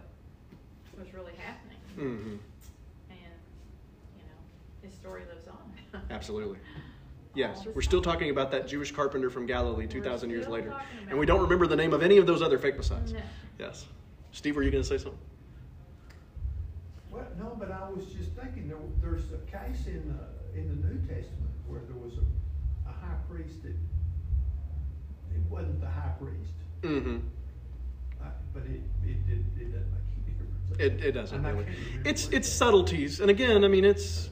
[0.97, 2.29] was really happening, Mm-hmm.
[3.09, 3.33] and
[4.15, 4.39] you know,
[4.83, 6.01] his story lives on.
[6.09, 6.59] Absolutely.
[7.35, 10.73] Yes, we're still talking about that Jewish carpenter from Galilee 2,000 years later.
[11.09, 13.11] And we don't remember the name of any of those other fake messiahs.
[13.11, 13.19] No.
[13.57, 13.87] Yes.
[14.31, 15.19] Steve, were you going to say something?
[17.13, 20.87] Well, no, but I was just thinking, there, there's a case in, uh, in the
[20.87, 26.53] New Testament where there was a, a high priest that, it wasn't the high priest,
[26.81, 27.19] Mm-hmm.
[28.21, 30.79] uh, but it, it did, it doesn't make any difference.
[31.01, 31.65] It, it doesn't really.
[32.03, 34.29] It's it's it- subtleties, and again, I mean, it's,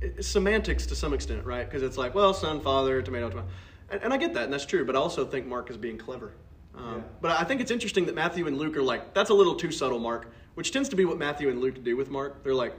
[0.00, 1.64] it's semantics to some extent, right?
[1.68, 3.48] Because it's like, well, son, father, tomato, tomato,
[3.90, 4.84] and, and I get that, and that's true.
[4.84, 6.32] But I also think Mark is being clever.
[6.74, 7.02] Um, Yeah.
[7.20, 9.72] But I think it's interesting that Matthew and Luke are like, that's a little too
[9.72, 12.42] subtle, Mark, which tends to be what Matthew and Luke do with Mark.
[12.42, 12.74] They're like,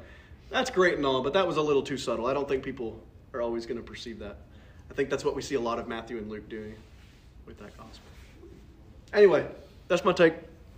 [0.49, 2.25] that's great and all, but that was a little too subtle.
[2.25, 3.01] I don't think people
[3.33, 4.35] are always going to perceive that.
[4.91, 6.75] I think that's what we see a lot of Matthew and Luke doing
[7.45, 8.03] with that gospel.
[9.13, 9.47] Anyway,
[9.87, 10.33] that's my take.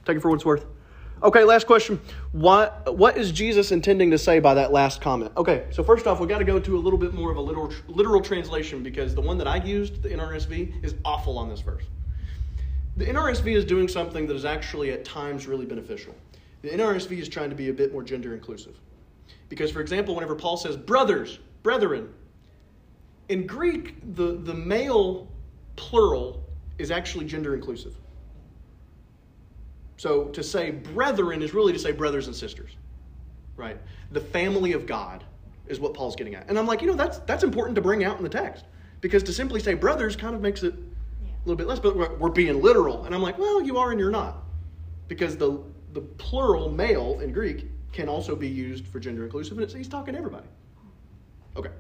[0.05, 0.63] Take it for what it's worth.
[1.23, 1.99] Okay, last question.
[2.33, 5.31] What what is Jesus intending to say by that last comment?
[5.35, 7.41] Okay, so first off, we got to go to a little bit more of a
[7.41, 11.61] literal literal translation because the one that I used, the NRSV, is awful on this
[11.61, 11.85] verse.
[12.97, 16.13] The NRSV is doing something that is actually at times really beneficial.
[16.62, 18.80] The NRSV is trying to be a bit more gender inclusive.
[19.50, 22.10] Because, for example, whenever Paul says brothers, brethren,
[23.30, 25.28] in Greek, the, the male
[25.76, 26.43] plural
[26.78, 27.95] is actually gender inclusive.
[29.97, 32.71] So to say brethren is really to say brothers and sisters,
[33.56, 33.78] right?
[34.12, 35.24] The family of God
[35.67, 36.50] is what Paul's getting at.
[36.50, 38.65] And I'm like, you know, that's, that's important to bring out in the text
[39.00, 42.15] because to simply say brothers kind of makes it a little bit less, but we're,
[42.17, 43.06] we're being literal.
[43.06, 44.43] And I'm like, well, you are and you're not.
[45.08, 45.60] Because the,
[45.93, 49.88] the plural male in Greek can also be used for gender inclusive, and it's, he's
[49.88, 50.47] talking to everybody.
[51.56, 51.71] Okay.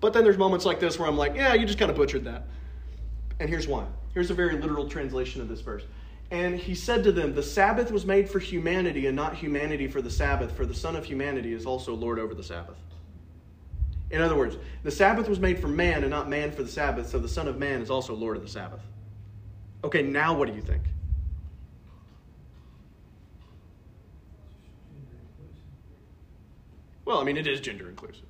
[0.00, 2.24] But then there's moments like this where I'm like, yeah, you just kind of butchered
[2.24, 2.46] that.
[3.38, 3.86] And here's why.
[4.14, 5.84] Here's a very literal translation of this verse.
[6.30, 10.02] And he said to them, The Sabbath was made for humanity and not humanity for
[10.02, 12.76] the Sabbath, for the Son of humanity is also Lord over the Sabbath.
[14.10, 17.08] In other words, the Sabbath was made for man and not man for the Sabbath,
[17.08, 18.80] so the Son of Man is also Lord of the Sabbath.
[19.84, 20.82] Okay, now what do you think?
[27.06, 28.24] Well, I mean, it is gender inclusive.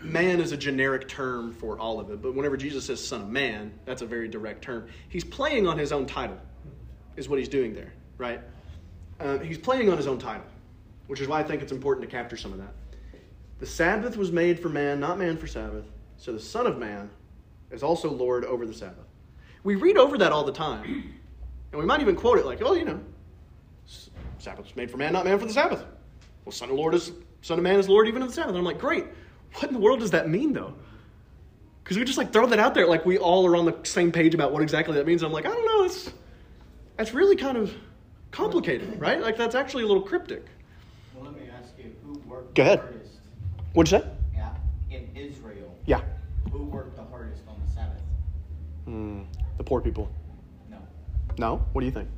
[0.00, 3.28] Man is a generic term for all of it, but whenever Jesus says Son of
[3.28, 4.88] Man, that's a very direct term.
[5.08, 6.38] He's playing on his own title,
[7.16, 8.40] is what he's doing there, right?
[9.20, 10.46] Uh, he's playing on his own title,
[11.08, 12.72] which is why I think it's important to capture some of that.
[13.58, 15.84] The Sabbath was made for man, not man for Sabbath,
[16.16, 17.10] so the Son of Man
[17.70, 19.06] is also Lord over the Sabbath.
[19.62, 21.14] We read over that all the time,
[21.72, 23.00] and we might even quote it like, oh, you know,
[24.38, 25.84] Sabbath was made for man, not man for the Sabbath.
[26.44, 28.50] Well, Son of Lord is Son of Man is Lord even of the Sabbath.
[28.50, 29.04] And I'm like, great.
[29.54, 30.74] What in the world does that mean though?
[31.82, 34.12] Because we just like throw that out there like we all are on the same
[34.12, 35.22] page about what exactly that means.
[35.22, 35.84] I'm like, I don't know.
[35.84, 36.12] It's
[36.96, 37.74] that's really kind of
[38.30, 39.20] complicated, right?
[39.20, 40.46] Like that's actually a little cryptic.
[41.14, 42.78] Well, let me ask you, who worked Go the ahead.
[42.80, 43.10] hardest?
[43.74, 44.06] What'd you say?
[44.34, 44.54] Yeah,
[44.90, 46.00] in Israel, Yeah.
[46.50, 48.00] who worked the hardest on the Sabbath?
[48.84, 49.22] Hmm.
[49.58, 50.08] the poor people.
[50.70, 50.78] No,
[51.38, 51.56] No?
[51.72, 52.08] What do you think?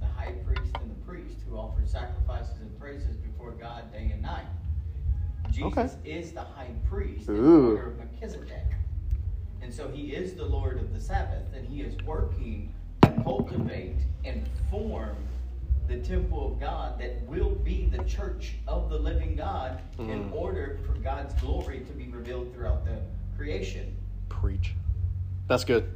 [0.00, 4.22] the high priest and the priest who offered sacrifices and praises before God day and
[4.22, 4.46] night.
[5.50, 5.88] Jesus Okay.
[6.04, 7.70] is the high priest in Ooh.
[7.76, 8.64] order of Melchizedek.
[9.62, 13.96] And so he is the Lord of the Sabbath, and he is working to cultivate
[14.24, 15.16] and form
[15.88, 20.32] the temple of God that will be the church of the living God in Mm.
[20.34, 22.98] order for God's glory to be revealed throughout the
[23.36, 23.96] creation.
[24.28, 24.74] Preach.
[25.46, 25.90] That's good.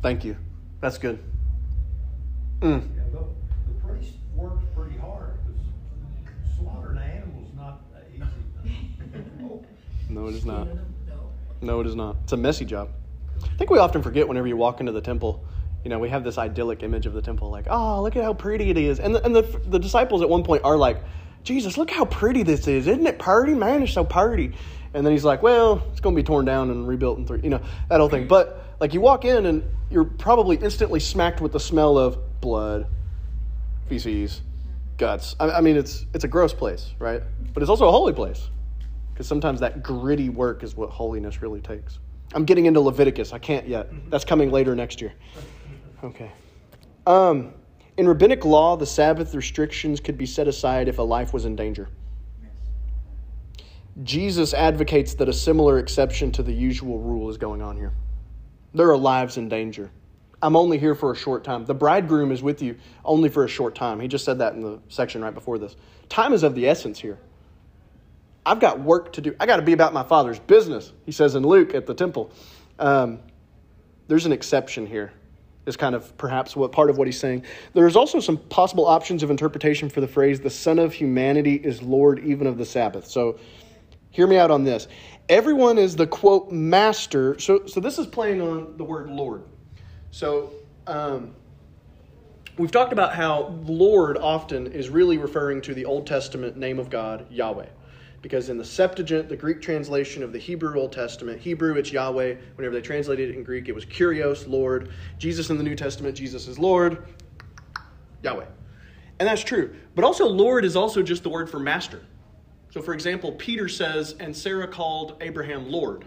[0.00, 0.36] Thank you.
[0.80, 1.18] That's good.
[2.60, 2.82] Mm.
[2.96, 5.60] Yeah, the, the priest worked pretty hard, because
[6.56, 9.64] slaughtering animals not an easy thing.
[10.10, 10.66] No, it is not.
[10.66, 11.30] No.
[11.60, 12.16] No, it is not.
[12.24, 12.88] It's a messy job.
[13.44, 15.44] I think we often forget whenever you walk into the temple.
[15.84, 18.32] You know, we have this idyllic image of the temple, like, oh, look at how
[18.32, 19.00] pretty it is.
[19.00, 21.02] And the, and the, the disciples at one point are like,
[21.44, 22.86] Jesus, look how pretty this is.
[22.86, 23.52] Isn't it pretty?
[23.52, 24.52] Man, it's so pretty.
[24.94, 27.40] And then he's like, well, it's going to be torn down and rebuilt in three,
[27.42, 28.26] you know, that whole thing.
[28.26, 32.86] But like you walk in and you're probably instantly smacked with the smell of blood,
[33.88, 34.42] feces,
[34.96, 35.34] guts.
[35.40, 37.22] I, I mean, it's, it's a gross place, right?
[37.54, 38.50] But it's also a holy place
[39.12, 41.98] because sometimes that gritty work is what holiness really takes.
[42.34, 43.32] I'm getting into Leviticus.
[43.32, 43.88] I can't yet.
[44.10, 45.12] That's coming later next year.
[46.04, 46.30] Okay.
[47.06, 47.54] Um,
[47.96, 51.56] in rabbinic law, the Sabbath restrictions could be set aside if a life was in
[51.56, 51.88] danger.
[54.04, 57.92] Jesus advocates that a similar exception to the usual rule is going on here.
[58.72, 59.90] There are lives in danger.
[60.42, 61.64] I'm only here for a short time.
[61.64, 63.98] The bridegroom is with you only for a short time.
[64.00, 65.76] He just said that in the section right before this.
[66.08, 67.18] Time is of the essence here.
[68.46, 69.34] I've got work to do.
[69.40, 72.30] I got to be about my father's business, he says in Luke at the temple.
[72.78, 73.18] Um,
[74.06, 75.12] there's an exception here,
[75.66, 77.44] is kind of perhaps what part of what he's saying.
[77.74, 81.82] There's also some possible options of interpretation for the phrase, the Son of Humanity is
[81.82, 83.06] Lord even of the Sabbath.
[83.06, 83.38] So
[84.10, 84.88] hear me out on this.
[85.28, 87.38] Everyone is the quote master.
[87.38, 89.42] So, so this is playing on the word Lord.
[90.10, 90.52] So
[90.86, 91.34] um,
[92.56, 96.90] we've talked about how Lord often is really referring to the Old Testament name of
[96.90, 97.66] God, Yahweh.
[98.20, 102.34] Because in the Septuagint, the Greek translation of the Hebrew Old Testament, Hebrew it's Yahweh.
[102.56, 104.90] Whenever they translated it in Greek, it was Kyrios, Lord.
[105.18, 107.06] Jesus in the New Testament, Jesus is Lord,
[108.24, 108.46] Yahweh.
[109.20, 109.74] And that's true.
[109.94, 112.02] But also, Lord is also just the word for master.
[112.70, 116.04] So, for example, Peter says, and Sarah called Abraham Lord.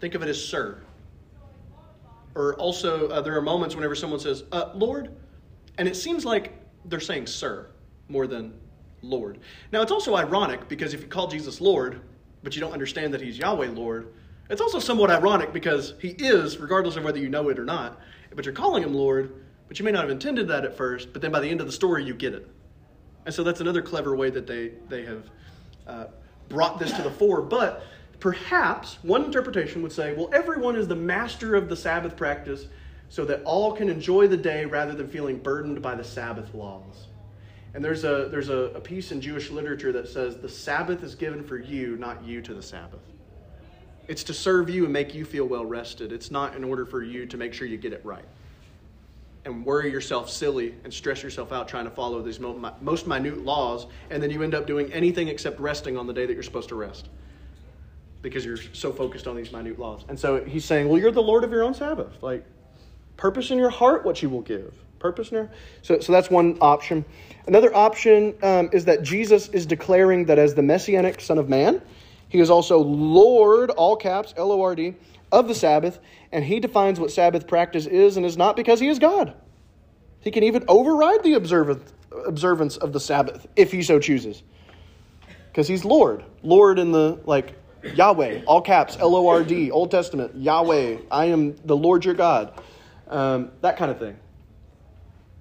[0.00, 0.80] Think of it as Sir.
[2.36, 5.10] Or also, uh, there are moments whenever someone says, uh, Lord,
[5.78, 6.52] and it seems like
[6.84, 7.70] they're saying Sir
[8.08, 8.52] more than
[9.00, 9.38] Lord.
[9.72, 12.02] Now, it's also ironic because if you call Jesus Lord,
[12.42, 14.12] but you don't understand that he's Yahweh Lord,
[14.50, 17.98] it's also somewhat ironic because he is, regardless of whether you know it or not.
[18.34, 19.32] But you're calling him Lord,
[19.66, 21.66] but you may not have intended that at first, but then by the end of
[21.66, 22.46] the story, you get it.
[23.24, 25.30] And so that's another clever way that they, they have
[25.86, 26.04] uh,
[26.50, 27.40] brought this to the fore.
[27.40, 27.82] But
[28.26, 32.66] perhaps one interpretation would say, well, everyone is the master of the Sabbath practice
[33.08, 37.06] so that all can enjoy the day rather than feeling burdened by the Sabbath laws.
[37.72, 41.14] And there's a, there's a, a piece in Jewish literature that says the Sabbath is
[41.14, 42.98] given for you, not you to the Sabbath.
[44.08, 46.10] It's to serve you and make you feel well rested.
[46.10, 48.26] It's not in order for you to make sure you get it right
[49.44, 53.86] and worry yourself silly and stress yourself out trying to follow these most minute laws,
[54.10, 56.70] and then you end up doing anything except resting on the day that you're supposed
[56.70, 57.08] to rest
[58.22, 60.04] because you're so focused on these minute laws.
[60.08, 62.22] And so he's saying, Well, you're the Lord of your own Sabbath.
[62.22, 62.44] Like,
[63.16, 64.74] purpose in your heart what you will give.
[64.98, 65.50] Purpose in your.
[65.82, 67.04] So, so that's one option.
[67.46, 71.80] Another option um, is that Jesus is declaring that as the messianic Son of Man,
[72.28, 74.94] he is also Lord, all caps, L O R D,
[75.32, 76.00] of the Sabbath,
[76.32, 79.34] and he defines what Sabbath practice is and is not because he is God.
[80.20, 84.42] He can even override the observance of the Sabbath if he so chooses.
[85.48, 86.24] Because he's Lord.
[86.42, 87.54] Lord in the, like,
[87.94, 92.14] Yahweh, all caps, L O R D, Old Testament, Yahweh, I am the Lord your
[92.14, 92.52] God.
[93.08, 94.16] Um, that kind of thing.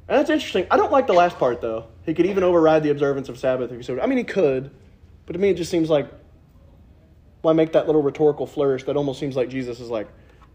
[0.07, 0.67] And that's interesting.
[0.69, 1.87] I don't like the last part, though.
[2.05, 3.99] He could even override the observance of Sabbath if he so.
[3.99, 4.69] I mean, he could,
[5.25, 6.07] but to me, it just seems like
[7.41, 10.07] why make that little rhetorical flourish that almost seems like Jesus is like,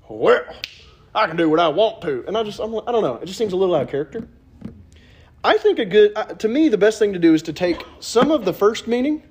[0.09, 0.45] well,
[1.15, 2.25] I can do what I want to.
[2.27, 3.17] And I just, I'm, I don't know.
[3.17, 4.29] It just seems a little out of character.
[5.43, 8.31] I think a good, to me, the best thing to do is to take some
[8.31, 9.23] of the first meaning,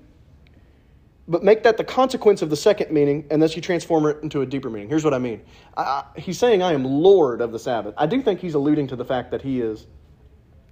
[1.30, 4.42] but make that the consequence of the second meaning, and thus you transform it into
[4.42, 4.90] a deeper meaning.
[4.90, 5.42] Here's what I mean.
[5.78, 7.94] I, I, he's saying, I am Lord of the Sabbath.
[7.98, 9.86] I do think he's alluding to the fact that he is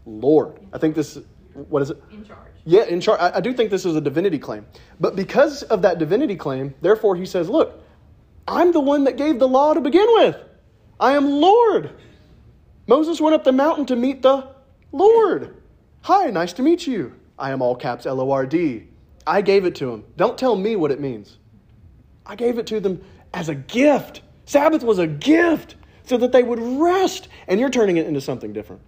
[0.06, 0.60] Lord.
[0.74, 1.20] I think this,
[1.54, 2.02] what is it?
[2.12, 2.40] In charge.
[2.66, 3.20] Yeah, in charge.
[3.22, 4.66] I, I do think this is a divinity claim.
[5.00, 7.84] But because of that divinity claim, therefore he says, look,
[8.48, 10.38] I'm the one that gave the law to begin with.
[11.00, 11.92] I am Lord.
[12.88, 14.48] Moses went up the mountain to meet the
[14.92, 15.56] Lord.
[16.02, 17.14] Hi, nice to meet you.
[17.38, 18.88] I am all caps L O R D.
[19.28, 20.06] I gave it to them.
[20.16, 21.38] Don't tell me what it means.
[22.26, 23.04] I gave it to them
[23.34, 24.22] as a gift.
[24.46, 25.76] Sabbath was a gift
[26.06, 28.82] so that they would rest, and you're turning it into something different.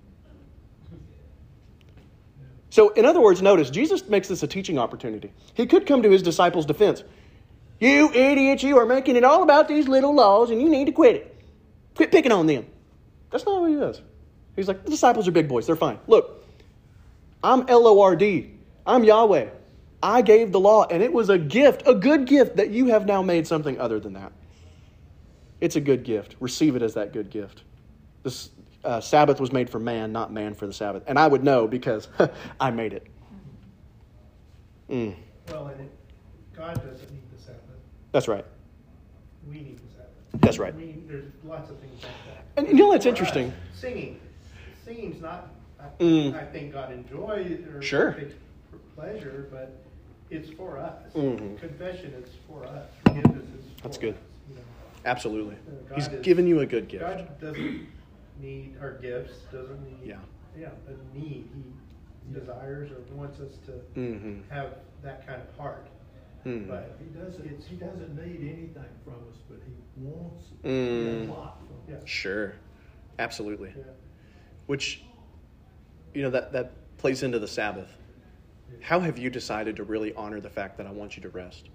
[2.70, 5.34] So, in other words, notice, Jesus makes this a teaching opportunity.
[5.54, 7.04] He could come to his disciples' defense.
[7.80, 10.92] You idiots, you are making it all about these little laws and you need to
[10.92, 11.36] quit it.
[11.96, 12.66] Quit picking on them.
[13.32, 14.02] That's not what he does.
[14.56, 15.66] He's like, the disciples are big boys.
[15.66, 16.00] They're fine.
[16.08, 16.46] Look,
[17.44, 18.52] I'm L O R D.
[18.86, 19.50] I'm Yahweh.
[20.02, 23.06] I gave the law, and it was a gift, a good gift, that you have
[23.06, 24.32] now made something other than that.
[25.60, 26.36] It's a good gift.
[26.39, 27.64] Receive it as that good gift.
[28.24, 28.50] This,
[28.86, 31.04] uh, Sabbath was made for man, not man for the Sabbath.
[31.08, 32.08] And I would know because
[32.60, 33.08] I made it.
[34.89, 35.16] Mm.
[35.50, 35.89] Well, and
[36.56, 37.60] God doesn't need the Sabbath.
[38.14, 38.45] That's right.
[39.47, 40.41] We need the Sabbath.
[40.41, 40.74] That's right.
[40.76, 42.45] We, there's lots of things like that.
[42.58, 43.47] And you know that's For interesting.
[43.50, 44.20] us, singing.
[44.86, 46.36] Singing's not, I, Mm.
[46.36, 48.18] I think God enjoys or Sure.
[48.95, 49.76] pleasure, but
[50.30, 51.13] it's for us.
[51.13, 51.57] Mhm.
[51.59, 52.89] Confession is for us.
[53.05, 54.13] Forgiveness is for That's good.
[54.15, 54.19] us,
[54.49, 54.61] you know.
[55.05, 55.55] Absolutely.
[55.95, 57.03] He's is- given you a good gift.
[57.03, 57.88] God doesn't
[58.39, 60.07] need our gifts, doesn't need.
[60.07, 60.19] Yeah.
[60.57, 61.49] Yeah, a need.
[61.53, 64.47] He desires or wants us to Mhm.
[64.49, 65.88] have that kind of heart.
[66.45, 66.67] Mhm.
[66.67, 71.27] But He doesn't, It's- he doesn't need anything from us, but he wants Mm.
[71.30, 72.01] a lot from us.
[72.01, 72.53] yeah, Sure.
[73.17, 73.73] Absolutely.
[73.75, 73.84] yeah.
[74.67, 75.03] Which,
[76.13, 77.95] you know, that, that plays into the Sabbath.
[78.82, 81.70] How have you decided to really honor the fact that I want you to rest?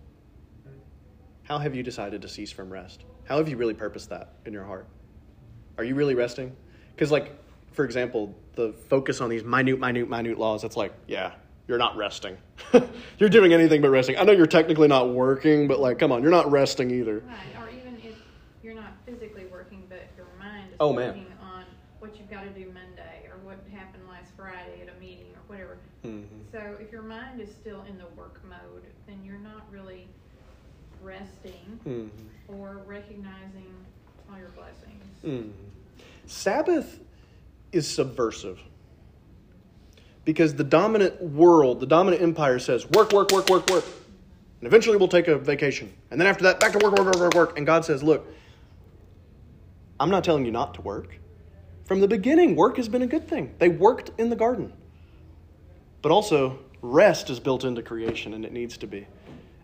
[1.42, 3.04] How have you decided to cease from rest?
[3.24, 4.88] How have you really purposed that in your heart?
[5.78, 6.56] Are you really resting?
[6.94, 7.36] Because, like,
[7.72, 11.32] for example, the focus on these minute, minute, minute laws, it's like, yeah,
[11.66, 12.38] you're not resting.
[13.18, 14.16] you're doing anything but resting.
[14.16, 17.18] I know you're technically not working, but, like, come on, you're not resting either.
[17.26, 18.14] Right, or even if
[18.62, 21.08] you're not physically working, but your mind is Oh, man.
[21.08, 21.64] working on
[21.98, 25.40] what you've got to do Monday or what happened last Friday at a meeting or
[25.48, 25.78] whatever.
[26.04, 26.43] Mhm.
[26.54, 30.06] So if your mind is still in the work mode, then you're not really
[31.02, 32.08] resting Mhm.
[32.46, 33.74] or recognizing
[34.30, 35.02] all your blessings.
[35.24, 35.50] Mm.
[36.26, 37.00] Sabbath
[37.72, 38.60] is subversive.
[40.24, 43.84] Because the dominant world, the dominant empire says, work, work, work, work, work.
[44.60, 45.92] And eventually we'll take a vacation.
[46.12, 47.58] And then after that, back to work, work, work, work, work.
[47.58, 48.32] And God says, look,
[49.98, 51.18] I'm not telling you not to work.
[51.84, 53.56] From the beginning, work has been a good thing.
[53.58, 54.72] They worked in the garden.
[56.04, 59.06] But also, rest is built into creation, and it needs to be.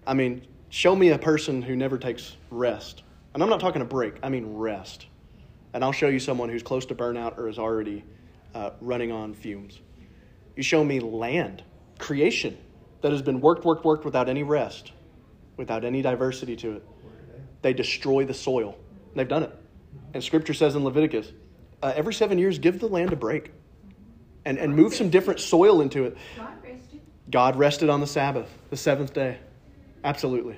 [0.07, 3.03] I mean, show me a person who never takes rest.
[3.35, 5.05] And I'm not talking a break, I mean rest.
[5.75, 8.07] And I'll show you someone who's close to burnout or is already
[8.55, 9.81] uh, running on fumes.
[10.57, 11.63] You show me land,
[11.99, 12.57] creation,
[13.03, 14.93] that has been worked, worked, worked without any rest,
[15.59, 16.89] without any diversity to it.
[17.61, 18.79] They destroy the soil.
[19.15, 19.55] They've done it.
[20.15, 21.33] And scripture says in Leviticus,
[21.83, 23.53] uh, every seven years, give the land a break
[24.45, 26.17] and, and move some different soil into it.
[26.37, 27.01] God rested.
[27.31, 29.39] God rested on the Sabbath, the seventh day.
[30.05, 30.57] Absolutely.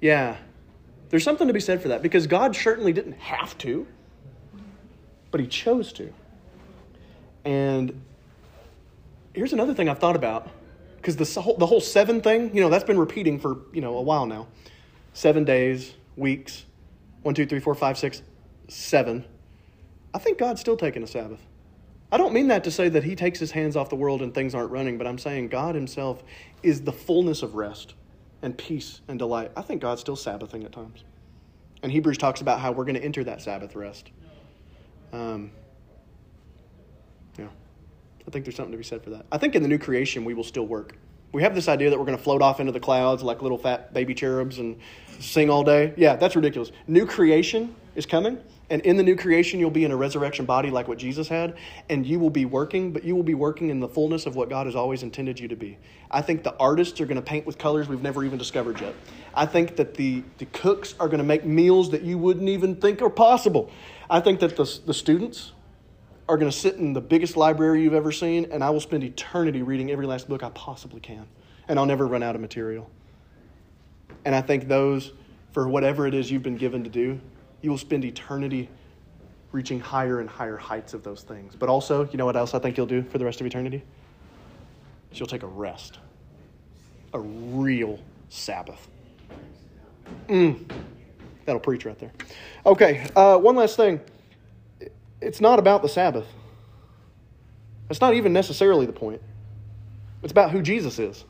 [0.00, 0.36] Yeah.
[1.10, 3.86] There's something to be said for that because God certainly didn't have to,
[5.30, 6.12] but He chose to.
[7.44, 8.02] And
[9.32, 10.50] here's another thing I've thought about
[10.96, 13.96] because the, whole- the whole seven thing, you know, that's been repeating for, you know,
[13.96, 14.48] a while now.
[15.14, 16.64] Seven days, weeks,
[17.22, 18.22] one, two, three, four, five, six,
[18.68, 19.24] seven.
[20.12, 21.40] I think God's still taking a Sabbath.
[22.10, 24.34] I don't mean that to say that he takes his hands off the world and
[24.34, 26.22] things aren't running, but I'm saying God himself
[26.62, 27.94] is the fullness of rest
[28.40, 29.50] and peace and delight.
[29.56, 31.04] I think God's still Sabbathing at times.
[31.82, 34.10] And Hebrews talks about how we're going to enter that Sabbath rest.
[35.12, 35.50] Um,
[37.38, 37.48] yeah,
[38.26, 39.26] I think there's something to be said for that.
[39.30, 40.96] I think in the new creation, we will still work.
[41.32, 43.58] We have this idea that we're going to float off into the clouds like little
[43.58, 44.78] fat baby cherubs and
[45.20, 45.92] sing all day.
[45.96, 46.72] Yeah, that's ridiculous.
[46.86, 48.38] New creation is coming,
[48.70, 51.56] and in the new creation, you'll be in a resurrection body like what Jesus had,
[51.88, 54.50] and you will be working, but you will be working in the fullness of what
[54.50, 55.78] God has always intended you to be.
[56.10, 58.94] I think the artists are going to paint with colors we've never even discovered yet.
[59.34, 62.76] I think that the, the cooks are going to make meals that you wouldn't even
[62.76, 63.70] think are possible.
[64.10, 65.52] I think that the, the students
[66.28, 69.02] are going to sit in the biggest library you've ever seen, and I will spend
[69.02, 71.26] eternity reading every last book I possibly can.
[71.68, 72.90] And I'll never run out of material.
[74.24, 75.12] And I think those,
[75.52, 77.18] for whatever it is you've been given to do,
[77.62, 78.68] you will spend eternity
[79.52, 81.56] reaching higher and higher heights of those things.
[81.56, 83.82] But also, you know what else I think you'll do for the rest of eternity?
[85.12, 85.98] You'll take a rest,
[87.14, 87.98] a real
[88.28, 88.88] Sabbath.
[90.28, 90.70] Mm,
[91.46, 92.12] that'll preach right there.
[92.66, 94.00] Okay, uh, one last thing
[95.20, 96.26] it's not about the Sabbath.
[97.88, 99.22] That's not even necessarily the point.
[100.22, 101.24] It's about who Jesus is.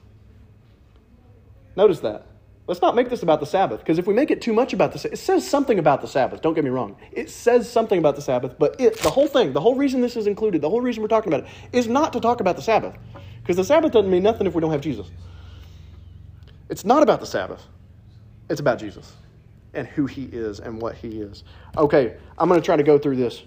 [1.77, 2.27] Notice that.
[2.67, 4.93] Let's not make this about the Sabbath, because if we make it too much about
[4.93, 6.43] the Sabbath, it says something about the Sabbath.
[6.43, 6.97] Don't get me wrong.
[7.13, 10.17] It says something about the Sabbath, but it, the whole thing, the whole reason this
[10.17, 12.63] is included, the whole reason we're talking about it, is not to talk about the
[12.63, 12.95] Sabbath.
[13.41, 15.11] Because the Sabbath doesn't mean nothing if we don't have Jesus.
[16.69, 17.65] It's not about the Sabbath.
[18.51, 19.15] It's about Jesus
[19.73, 21.45] and who he is and what he is.
[21.77, 23.43] Okay, I'm going to try to go through this.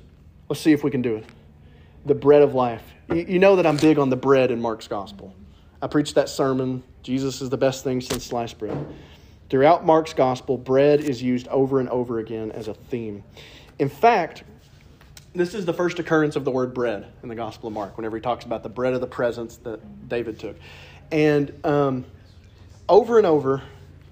[0.51, 1.23] Let's see if we can do it.
[2.05, 2.83] The bread of life.
[3.07, 5.33] You, know that I'm big on the bread in Mark's gospel.
[5.81, 6.83] I preached that sermon.
[7.03, 8.77] Jesus is the best thing since sliced bread.
[9.49, 13.23] Throughout Mark's gospel, bread is used over and over again as a theme.
[13.79, 14.43] In fact,
[15.33, 18.17] this is the first occurrence of the word bread in the Gospel of Mark, whenever
[18.17, 20.57] he talks about the bread of the presence that David took.
[21.13, 22.03] And um,
[22.89, 23.63] over and over,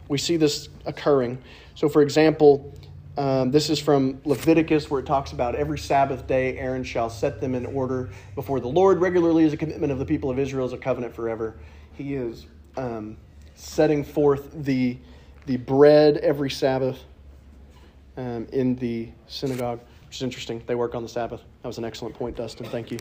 [0.08, 1.40] we see this occurring.
[1.76, 2.74] So, for example,
[3.18, 7.42] um, this is from Leviticus, where it talks about every Sabbath day Aaron shall set
[7.42, 10.66] them in order before the Lord regularly as a commitment of the people of Israel
[10.66, 11.58] as a covenant forever.
[11.94, 12.46] He is
[12.78, 13.18] um,
[13.56, 14.98] setting forth the,
[15.48, 17.00] the bread every Sabbath
[18.16, 20.64] um, in the synagogue, which is interesting.
[20.66, 21.42] They work on the Sabbath.
[21.62, 22.68] That was an excellent point, Dustin.
[22.68, 23.00] Thank you.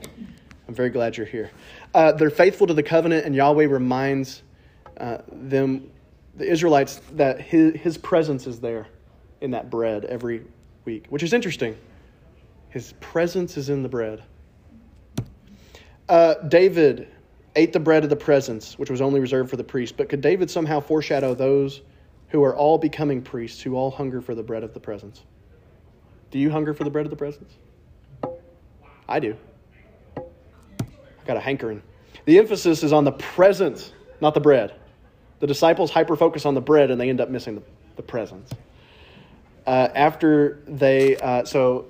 [0.67, 1.51] I'm very glad you're here.
[1.95, 4.43] Uh, they're faithful to the covenant, and Yahweh reminds
[4.99, 5.91] uh, them,
[6.35, 8.89] the Israelites, that his, his presence is there
[9.41, 10.45] in that bread every
[10.85, 11.77] week, which is interesting.
[12.71, 14.23] His presence is in the bread.
[16.09, 17.09] Uh, David
[17.57, 19.97] ate the bread of the presence, which was only reserved for the priest.
[19.97, 21.83] But could David somehow foreshadow those
[22.29, 25.25] who are all becoming priests, who all hunger for the bread of the presence?
[26.31, 27.55] Do you hunger for the bread of the presence?
[29.09, 29.37] I do.
[30.17, 30.23] I
[31.27, 31.83] got a hankering.
[32.27, 34.75] The emphasis is on the presence, not the bread.
[35.41, 37.63] The disciples hyper focus on the bread and they end up missing the,
[37.97, 38.51] the presence.
[39.69, 41.85] Uh, after they, uh, so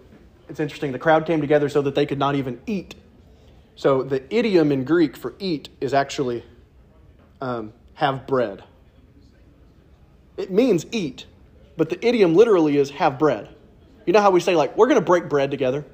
[0.49, 2.97] it's interesting, the crowd came together so that they could not even eat.
[3.76, 6.43] So the idiom in Greek for eat is actually
[7.41, 8.64] um, have bread.
[10.37, 11.26] It means eat,
[11.76, 13.49] but the idiom literally is have bread.
[14.07, 15.85] You know how we say, like, we're going to break bread together?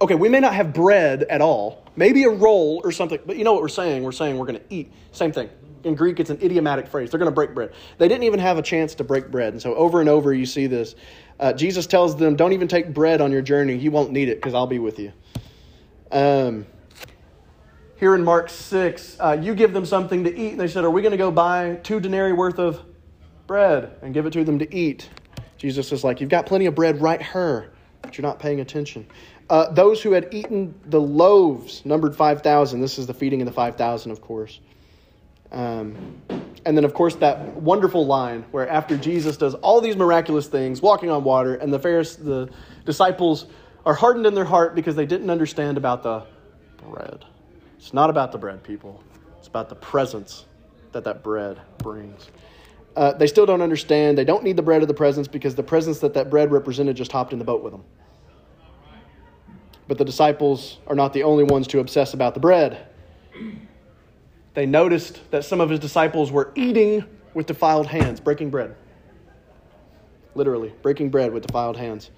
[0.00, 3.44] Okay, we may not have bread at all, maybe a roll or something, but you
[3.44, 4.02] know what we're saying?
[4.02, 4.90] We're saying we're going to eat.
[5.12, 5.50] Same thing.
[5.84, 7.10] In Greek, it's an idiomatic phrase.
[7.10, 7.72] They're going to break bread.
[7.98, 9.52] They didn't even have a chance to break bread.
[9.52, 10.94] And so over and over, you see this.
[11.40, 13.76] Uh, Jesus tells them, Don't even take bread on your journey.
[13.76, 15.12] You won't need it because I'll be with you.
[16.10, 16.66] Um,
[17.96, 20.52] here in Mark 6, uh, you give them something to eat.
[20.52, 22.80] And they said, Are we going to go buy two denarii worth of
[23.46, 25.08] bread and give it to them to eat?
[25.56, 27.72] Jesus is like, You've got plenty of bread right here,
[28.02, 29.06] but you're not paying attention.
[29.48, 32.80] Uh, those who had eaten the loaves numbered 5,000.
[32.80, 34.60] This is the feeding of the 5,000, of course.
[35.52, 36.20] Um,
[36.64, 40.80] and then, of course, that wonderful line where after Jesus does all these miraculous things,
[40.80, 42.50] walking on water, and the, Pharisee, the
[42.84, 43.46] disciples
[43.84, 46.24] are hardened in their heart because they didn't understand about the
[46.88, 47.24] bread.
[47.76, 49.02] It's not about the bread, people.
[49.38, 50.46] It's about the presence
[50.92, 52.28] that that bread brings.
[52.94, 54.16] Uh, they still don't understand.
[54.16, 56.96] They don't need the bread of the presence because the presence that that bread represented
[56.96, 57.82] just hopped in the boat with them.
[59.88, 62.86] But the disciples are not the only ones to obsess about the bread.
[64.54, 68.74] They noticed that some of his disciples were eating with defiled hands, breaking bread.
[70.34, 72.10] Literally, breaking bread with defiled hands.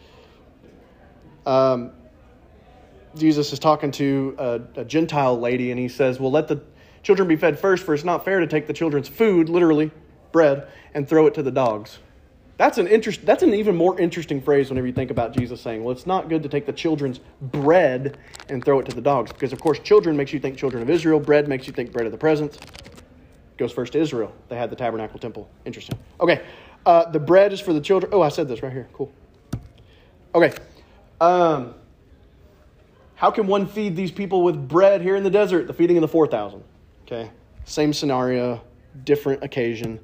[1.47, 1.93] Um,
[3.17, 6.61] Jesus is talking to a, a Gentile lady, and he says, Well, let the
[7.03, 9.91] children be fed first, for it's not fair to take the children's food, literally,
[10.33, 11.99] bread, and throw it to the dogs.
[12.57, 13.27] That's an interest.
[13.27, 16.29] That's an even more interesting phrase whenever you think about Jesus saying, "Well, it's not
[16.29, 18.17] good to take the children's bread
[18.49, 20.89] and throw it to the dogs," because of course, children makes you think children of
[20.89, 21.19] Israel.
[21.19, 22.59] Bread makes you think bread of the presence.
[23.57, 24.33] Goes first to Israel.
[24.49, 25.49] They had the tabernacle temple.
[25.65, 25.99] Interesting.
[26.21, 26.43] Okay,
[26.87, 28.13] uh, the bread is for the children.
[28.15, 28.89] Oh, I said this right here.
[28.93, 29.13] Cool.
[30.35, 30.53] Okay.
[31.21, 31.75] Um,
[33.17, 35.67] how can one feed these people with bread here in the desert?
[35.67, 36.63] The feeding of the four thousand.
[37.07, 37.31] Okay,
[37.65, 38.61] same scenario,
[39.05, 39.99] different occasion.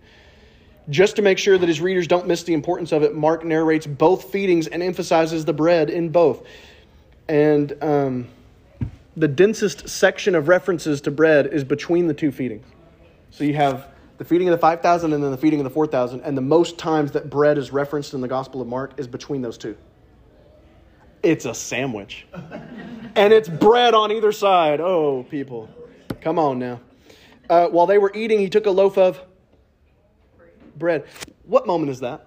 [0.90, 3.86] Just to make sure that his readers don't miss the importance of it, Mark narrates
[3.86, 6.44] both feedings and emphasizes the bread in both.
[7.28, 8.28] And um,
[9.16, 12.66] the densest section of references to bread is between the two feedings.
[13.30, 13.86] So you have
[14.18, 16.22] the feeding of the 5,000 and then the feeding of the 4,000.
[16.22, 19.42] And the most times that bread is referenced in the Gospel of Mark is between
[19.42, 19.76] those two.
[21.22, 22.26] It's a sandwich.
[23.14, 24.80] and it's bread on either side.
[24.80, 25.70] Oh, people.
[26.20, 26.80] Come on now.
[27.48, 29.20] Uh, while they were eating, he took a loaf of
[30.80, 31.04] bread.
[31.44, 32.26] What moment is that?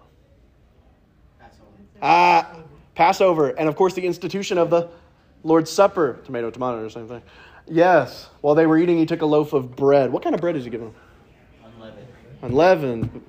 [2.01, 2.59] Ah,
[2.95, 3.49] Passover.
[3.49, 4.89] And of course, the institution of the
[5.43, 6.19] Lord's Supper.
[6.23, 7.21] Tomato, tomato, or same thing.
[7.67, 8.29] Yes.
[8.41, 10.11] While they were eating, he took a loaf of bread.
[10.11, 10.95] What kind of bread is he giving them?
[11.75, 12.07] Unleavened.
[12.41, 13.23] Unleavened.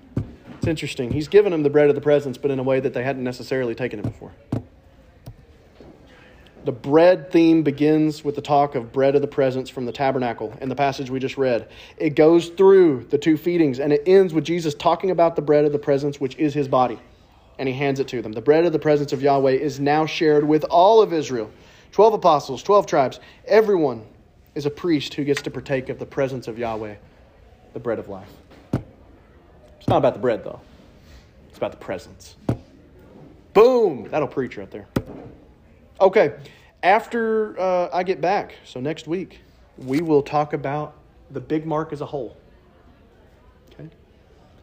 [0.58, 1.10] It's interesting.
[1.10, 3.24] He's given them the bread of the presence, but in a way that they hadn't
[3.24, 4.32] necessarily taken it before.
[6.64, 10.56] The bread theme begins with the talk of bread of the presence from the tabernacle
[10.62, 11.68] in the passage we just read.
[11.98, 15.66] It goes through the two feedings and it ends with Jesus talking about the bread
[15.66, 16.98] of the presence, which is his body.
[17.58, 18.32] And he hands it to them.
[18.32, 21.50] The bread of the presence of Yahweh is now shared with all of Israel
[21.92, 23.20] 12 apostles, 12 tribes.
[23.46, 24.06] Everyone
[24.54, 26.94] is a priest who gets to partake of the presence of Yahweh,
[27.74, 28.30] the bread of life.
[29.78, 30.60] It's not about the bread, though,
[31.50, 32.36] it's about the presence.
[33.52, 34.08] Boom!
[34.10, 34.88] That'll preach right there.
[36.00, 36.34] Okay,
[36.82, 39.40] after uh, I get back, so next week,
[39.78, 40.96] we will talk about
[41.30, 42.36] the big mark as a whole.
[43.72, 43.88] Okay,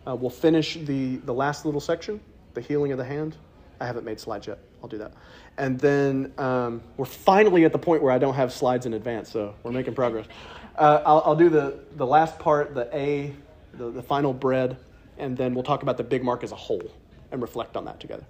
[0.05, 2.19] uh, we'll finish the the last little section,
[2.53, 3.37] the healing of the hand.
[3.79, 4.59] I haven't made slides yet.
[4.83, 5.13] I'll do that,
[5.57, 9.31] and then um, we're finally at the point where I don't have slides in advance,
[9.31, 10.27] so we're making progress.
[10.75, 13.33] Uh, I'll, I'll do the the last part, the A,
[13.73, 14.77] the, the final bread,
[15.17, 16.91] and then we'll talk about the big mark as a whole
[17.31, 18.25] and reflect on that together.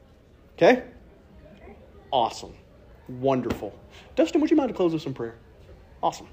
[0.56, 0.84] Okay?
[2.12, 2.54] Awesome.
[3.20, 3.78] Wonderful.
[4.16, 5.36] Dustin, would you mind to close with some prayer?
[6.02, 6.28] Awesome.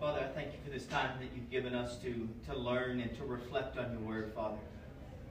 [0.00, 3.14] Father, I thank you for this time that you've given us to, to learn and
[3.16, 4.56] to reflect on your word, Father.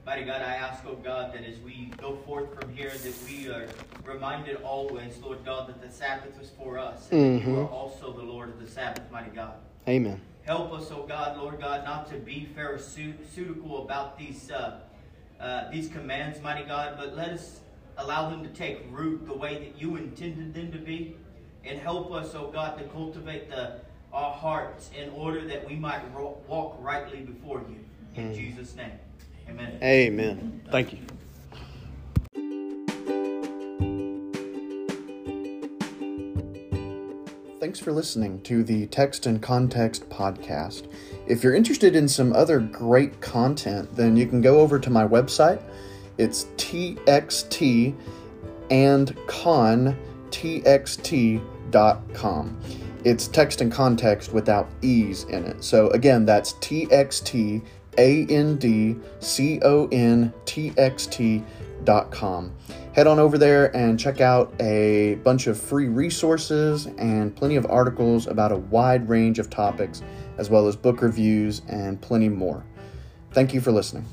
[0.06, 3.48] Mighty God, I ask, oh God, that as we go forth from here, that we
[3.48, 3.68] are
[4.04, 8.12] reminded always, Lord God, that the Sabbath was for us, and that you are also
[8.12, 9.54] the Lord of the Sabbath, mighty God.
[9.88, 10.20] Amen.
[10.44, 14.80] Help us, oh God, Lord God, not to be pharisaical about these uh,
[15.38, 17.60] uh, these commands, mighty God, but let us
[17.98, 21.16] allow them to take root the way that you intended them to be,
[21.64, 23.80] and help us, oh God, to cultivate the
[24.12, 27.76] our hearts in order that we might ro- walk rightly before you.
[28.14, 28.34] In Mm.
[28.34, 28.90] Jesus' name,
[29.48, 29.78] Amen.
[29.82, 30.60] Amen.
[30.70, 30.98] Thank you.
[37.60, 40.92] Thanks for listening to the Text and Context podcast.
[41.28, 45.06] If you're interested in some other great content, then you can go over to my
[45.06, 45.62] website.
[46.18, 47.94] It's txt
[48.70, 49.96] and con
[50.30, 51.40] txt.com.
[53.04, 55.62] It's text and context without e's in it.
[55.64, 57.62] So again, that's txt
[57.98, 61.42] a N D C O N T X T
[61.84, 62.54] dot com.
[62.94, 67.66] Head on over there and check out a bunch of free resources and plenty of
[67.66, 70.02] articles about a wide range of topics,
[70.38, 72.64] as well as book reviews and plenty more.
[73.32, 74.06] Thank you for listening.